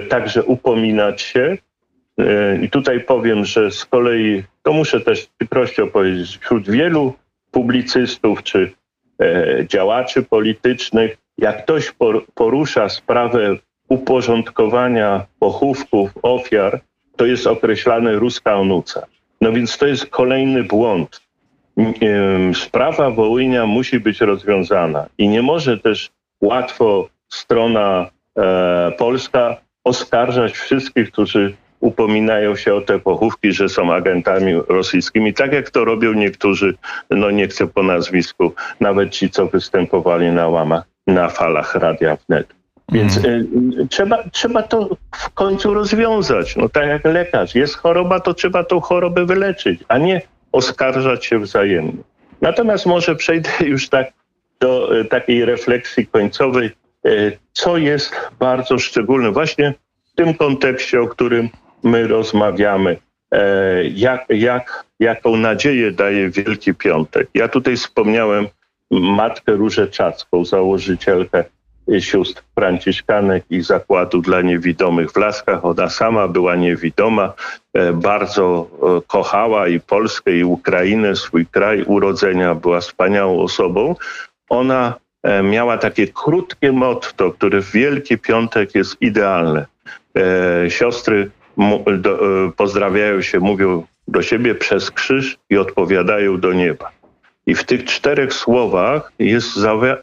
także 0.09 0.44
upominać 0.44 1.22
się. 1.22 1.59
E, 2.18 2.59
I 2.62 2.70
tutaj 2.70 3.01
powiem, 3.01 3.44
że 3.44 3.70
z 3.70 3.85
kolei, 3.85 4.42
to 4.62 4.72
muszę 4.72 5.01
też 5.01 5.22
z 5.22 5.27
przykrością 5.27 5.90
powiedzieć, 5.90 6.38
wśród 6.38 6.70
wielu 6.70 7.12
publicystów 7.51 8.42
czy 8.42 8.72
e, 9.22 9.66
działaczy 9.68 10.22
politycznych, 10.22 11.16
jak 11.38 11.62
ktoś 11.62 11.92
porusza 12.35 12.88
sprawę 12.88 13.57
uporządkowania 13.88 15.27
pochówków 15.38 16.11
ofiar, 16.22 16.81
to 17.16 17.27
jest 17.27 17.46
określane 17.46 18.12
ruska 18.12 18.57
onuca. 18.57 19.07
No 19.40 19.53
więc 19.53 19.79
to 19.79 19.87
jest 19.87 20.07
kolejny 20.07 20.64
błąd. 20.64 21.20
Sprawa 22.55 23.11
Wołynia 23.11 23.66
musi 23.66 24.01
być 24.01 24.20
rozwiązana 24.20 25.07
i 25.18 25.29
nie 25.29 25.42
może 25.42 25.79
też 25.79 26.11
łatwo 26.40 27.09
strona 27.29 28.11
e, 28.38 28.92
polska 28.98 29.57
oskarżać 29.85 30.53
wszystkich, 30.53 31.11
którzy 31.12 31.55
upominają 31.81 32.57
się 32.57 32.75
o 32.75 32.81
te 32.81 32.99
pochówki, 32.99 33.53
że 33.53 33.69
są 33.69 33.93
agentami 33.93 34.55
rosyjskimi, 34.69 35.35
tak 35.35 35.53
jak 35.53 35.71
to 35.71 35.85
robią 35.85 36.12
niektórzy, 36.12 36.75
no 37.11 37.31
nie 37.31 37.49
chcę 37.49 37.67
po 37.67 37.83
nazwisku, 37.83 38.55
nawet 38.81 39.11
ci, 39.11 39.31
co 39.31 39.47
występowali 39.47 40.31
na 40.31 40.49
łamach, 40.49 40.85
na 41.07 41.29
falach 41.29 41.75
Radia 41.75 42.17
Wnet. 42.29 42.59
Więc 42.93 43.19
mm. 43.19 43.51
y, 43.81 43.88
trzeba, 43.88 44.25
trzeba 44.33 44.62
to 44.62 44.97
w 45.14 45.31
końcu 45.31 45.75
rozwiązać. 45.75 46.57
No 46.57 46.69
tak 46.69 46.87
jak 46.87 47.05
lekarz. 47.05 47.55
Jest 47.55 47.77
choroba, 47.77 48.21
to 48.21 48.35
trzeba 48.35 48.64
tą 48.64 48.81
chorobę 48.81 49.27
wyleczyć, 49.27 49.81
a 49.88 49.99
nie 49.99 50.23
oskarżać 50.53 51.27
się 51.27 51.38
wzajemnie. 51.38 52.03
Natomiast 52.41 52.87
może 52.87 53.17
przejdę 53.17 53.51
już 53.73 53.88
tak 53.88 54.12
do 54.61 54.99
y, 55.01 55.05
takiej 55.05 55.45
refleksji 55.45 56.07
końcowej, 56.07 56.67
y, 56.67 56.73
co 57.53 57.77
jest 57.77 58.17
bardzo 58.39 58.79
szczególne 58.79 59.31
właśnie 59.31 59.75
w 60.13 60.17
tym 60.17 60.35
kontekście, 60.35 61.01
o 61.01 61.09
którym 61.09 61.49
my 61.83 62.07
rozmawiamy. 62.07 62.97
E, 63.33 63.85
jak, 63.85 64.27
jak, 64.29 64.85
jaką 65.01 65.37
nadzieję 65.37 65.93
daje 65.93 66.31
Wielki 66.31 66.75
Piątek? 66.75 67.29
Ja 67.35 67.49
tutaj 67.49 67.77
wspomniałem 67.77 68.47
matkę 68.91 69.53
Różeczacką, 69.53 70.45
założycielkę 70.45 71.45
sióstr 72.01 72.43
franciszkanek 72.55 73.45
i 73.51 73.63
zakładu 73.63 74.21
dla 74.23 74.41
niewidomych 74.43 75.13
w 75.13 75.17
Laskach. 75.17 75.65
Ona 75.65 75.91
sama 75.91 76.29
była 76.29 76.57
niewidoma, 76.57 77.33
e, 77.75 77.93
bardzo 77.93 78.69
e, 78.83 79.01
kochała 79.07 79.69
i 79.69 79.81
Polskę, 79.81 80.37
i 80.37 80.45
Ukrainę, 80.45 81.17
swój 81.17 81.47
kraj 81.47 81.83
urodzenia, 81.83 82.55
była 82.55 82.81
wspaniałą 82.81 83.41
osobą. 83.41 83.95
Ona 84.49 84.95
e, 84.95 85.08
miała 85.43 85.79
takie 85.79 86.07
krótkie 86.07 86.73
motto, 86.73 87.33
które 87.33 87.63
w 87.63 87.73
Wielki 87.73 88.19
Piątek 88.19 88.75
jest 88.75 88.97
idealne. 89.01 89.67
Siostry 90.69 91.31
pozdrawiają 92.57 93.23
się, 93.23 93.41
mówią 93.41 93.87
do 94.09 94.23
siebie 94.23 94.55
przez 94.55 94.91
krzyż 94.91 95.37
i 95.51 95.57
odpowiadają 95.57 96.41
do 96.41 96.53
nieba. 96.53 96.91
I 97.47 97.55
w 97.55 97.65
tych 97.65 97.85
czterech 97.85 98.33
słowach 98.33 99.13
jest 99.19 99.55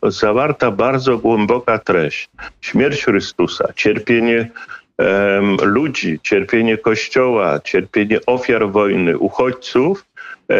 zawarta 0.03 0.71
bardzo 0.71 1.17
głęboka 1.17 1.79
treść. 1.79 2.29
Śmierć 2.61 3.05
Chrystusa, 3.05 3.73
cierpienie 3.75 4.49
um, 4.97 5.57
ludzi, 5.63 6.19
cierpienie 6.23 6.77
Kościoła, 6.77 7.59
cierpienie 7.59 8.19
ofiar 8.25 8.71
wojny, 8.71 9.17
uchodźców 9.17 10.05
e, 10.49 10.57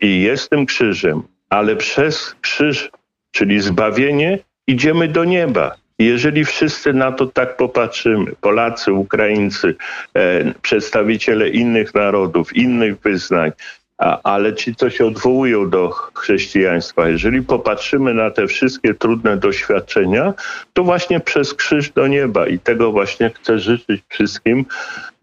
i 0.00 0.22
jest 0.22 0.50
tym 0.50 0.66
krzyżem, 0.66 1.22
ale 1.48 1.76
przez 1.76 2.36
krzyż, 2.40 2.90
czyli 3.30 3.60
zbawienie, 3.60 4.38
idziemy 4.66 5.08
do 5.08 5.24
nieba. 5.24 5.74
Jeżeli 5.98 6.44
wszyscy 6.44 6.92
na 6.92 7.12
to 7.12 7.26
tak 7.26 7.56
popatrzymy, 7.56 8.32
Polacy, 8.40 8.92
Ukraińcy, 8.92 9.74
e, 10.14 10.54
przedstawiciele 10.62 11.48
innych 11.48 11.94
narodów, 11.94 12.56
innych 12.56 13.00
wyznań, 13.00 13.52
ale 14.00 14.54
ci, 14.54 14.74
co 14.74 14.90
się 14.90 15.06
odwołują 15.06 15.70
do 15.70 15.90
chrześcijaństwa, 15.90 17.08
jeżeli 17.08 17.42
popatrzymy 17.42 18.14
na 18.14 18.30
te 18.30 18.46
wszystkie 18.46 18.94
trudne 18.94 19.36
doświadczenia, 19.36 20.34
to 20.72 20.84
właśnie 20.84 21.20
przez 21.20 21.54
krzyż 21.54 21.90
do 21.90 22.06
nieba. 22.06 22.46
I 22.46 22.58
tego 22.58 22.92
właśnie 22.92 23.30
chcę 23.30 23.58
życzyć 23.58 24.02
wszystkim 24.08 24.64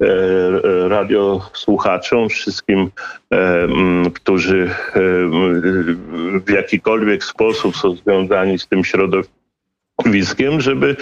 e, 0.02 0.06
e 0.06 0.90
radiosłuchaczom, 0.90 2.30
wszystkim, 2.30 2.92
e, 3.34 3.68
którzy 4.14 4.70
e, 4.96 5.00
w 6.46 6.50
jakikolwiek 6.50 7.24
sposób 7.24 7.78
są 7.78 7.96
związani 7.96 8.60
z 8.60 8.68
tym 8.68 8.84
środowiskiem, 8.84 9.37
żeby 10.58 10.96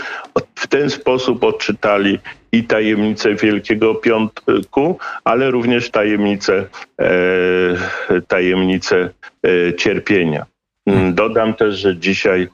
w 0.55 0.67
ten 0.67 0.89
sposób 0.89 1.43
odczytali 1.43 2.19
i 2.51 2.63
tajemnicę 2.63 3.35
Wielkiego 3.35 3.95
Piątku, 3.95 4.97
ale 5.23 5.51
również 5.51 5.89
tajemnicę, 5.91 6.65
e, 7.01 8.21
tajemnicę 8.27 9.09
e, 9.43 9.73
cierpienia. 9.73 10.45
Mm, 10.85 11.13
dodam 11.13 11.53
też, 11.53 11.75
że 11.75 11.97
dzisiaj 11.97 12.47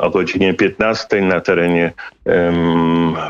o 0.00 0.10
godzinie 0.10 0.54
15 0.54 1.20
na 1.22 1.40
terenie 1.40 1.92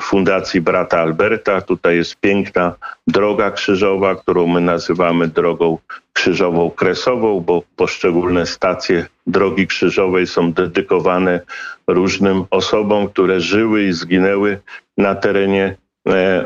Fundacji 0.01 0.61
Brata 0.61 1.01
Alberta. 1.01 1.61
Tutaj 1.61 1.97
jest 1.97 2.17
piękna 2.17 2.75
droga 3.07 3.51
krzyżowa, 3.51 4.15
którą 4.15 4.47
my 4.47 4.61
nazywamy 4.61 5.29
drogą 5.29 5.79
krzyżową 6.13 6.71
kresową, 6.71 7.41
bo 7.41 7.63
poszczególne 7.77 8.47
stacje 8.47 9.07
drogi 9.27 9.67
krzyżowej 9.67 10.27
są 10.27 10.53
dedykowane 10.53 11.41
różnym 11.87 12.45
osobom, 12.51 13.09
które 13.09 13.41
żyły 13.41 13.83
i 13.83 13.93
zginęły 13.93 14.61
na 14.99 15.15
terenie 15.15 15.77
E, 16.09 16.43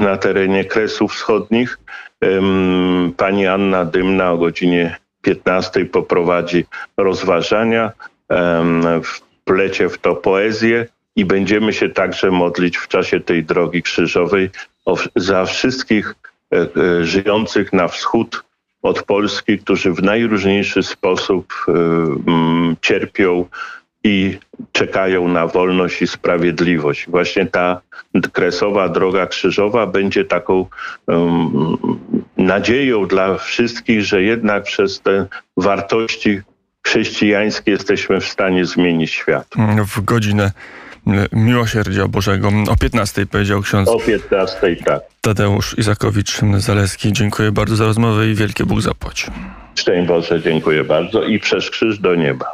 na 0.00 0.16
terenie 0.16 0.64
Kresów 0.64 1.12
Wschodnich. 1.12 1.78
Pani 3.16 3.46
Anna 3.46 3.84
Dymna 3.84 4.32
o 4.32 4.38
godzinie 4.38 4.96
15 5.22 5.84
poprowadzi 5.84 6.64
rozważania, 6.96 7.92
wplecie 9.02 9.88
w 9.88 9.98
to 9.98 10.14
poezję 10.14 10.86
i 11.16 11.24
będziemy 11.24 11.72
się 11.72 11.88
także 11.88 12.30
modlić 12.30 12.76
w 12.76 12.88
czasie 12.88 13.20
tej 13.20 13.44
drogi 13.44 13.82
krzyżowej 13.82 14.50
za 15.16 15.44
wszystkich 15.44 16.14
e, 16.52 16.56
e, 16.56 17.04
żyjących 17.04 17.72
na 17.72 17.88
wschód 17.88 18.42
od 18.82 19.02
Polski, 19.02 19.58
którzy 19.58 19.92
w 19.92 20.02
najróżniejszy 20.02 20.82
sposób 20.82 21.54
cierpią 22.80 23.44
i 24.04 24.38
czekają 24.72 25.28
na 25.28 25.46
wolność 25.46 26.02
i 26.02 26.06
sprawiedliwość. 26.06 27.06
Właśnie 27.08 27.46
ta 27.46 27.80
kresowa 28.32 28.88
droga 28.88 29.26
krzyżowa 29.26 29.86
będzie 29.86 30.24
taką 30.24 30.66
um, 31.06 31.76
nadzieją 32.36 33.06
dla 33.06 33.38
wszystkich, 33.38 34.02
że 34.02 34.22
jednak 34.22 34.64
przez 34.64 35.00
te 35.00 35.26
wartości 35.56 36.40
chrześcijańskie 36.86 37.70
jesteśmy 37.70 38.20
w 38.20 38.24
stanie 38.24 38.64
zmienić 38.64 39.10
świat. 39.10 39.46
W 39.86 40.04
godzinę 40.04 40.52
Miłosierdzia 41.32 42.08
Bożego. 42.08 42.50
O 42.68 42.76
15 42.76 43.26
powiedział 43.26 43.62
ksiądz. 43.62 43.88
O 43.88 43.98
15, 43.98 44.76
tak. 44.84 45.00
Tadeusz 45.20 45.78
Izakowicz-Zaleski. 45.78 47.12
Dziękuję 47.12 47.52
bardzo 47.52 47.76
za 47.76 47.84
rozmowę 47.84 48.28
i 48.28 48.34
wielkie 48.34 48.64
Bóg 48.64 48.80
zapłać. 48.80 49.26
Szczęść 49.74 50.08
Boże, 50.08 50.42
dziękuję 50.42 50.84
bardzo 50.84 51.22
i 51.22 51.38
przez 51.38 51.70
krzyż 51.70 51.98
do 51.98 52.14
nieba. 52.14 52.46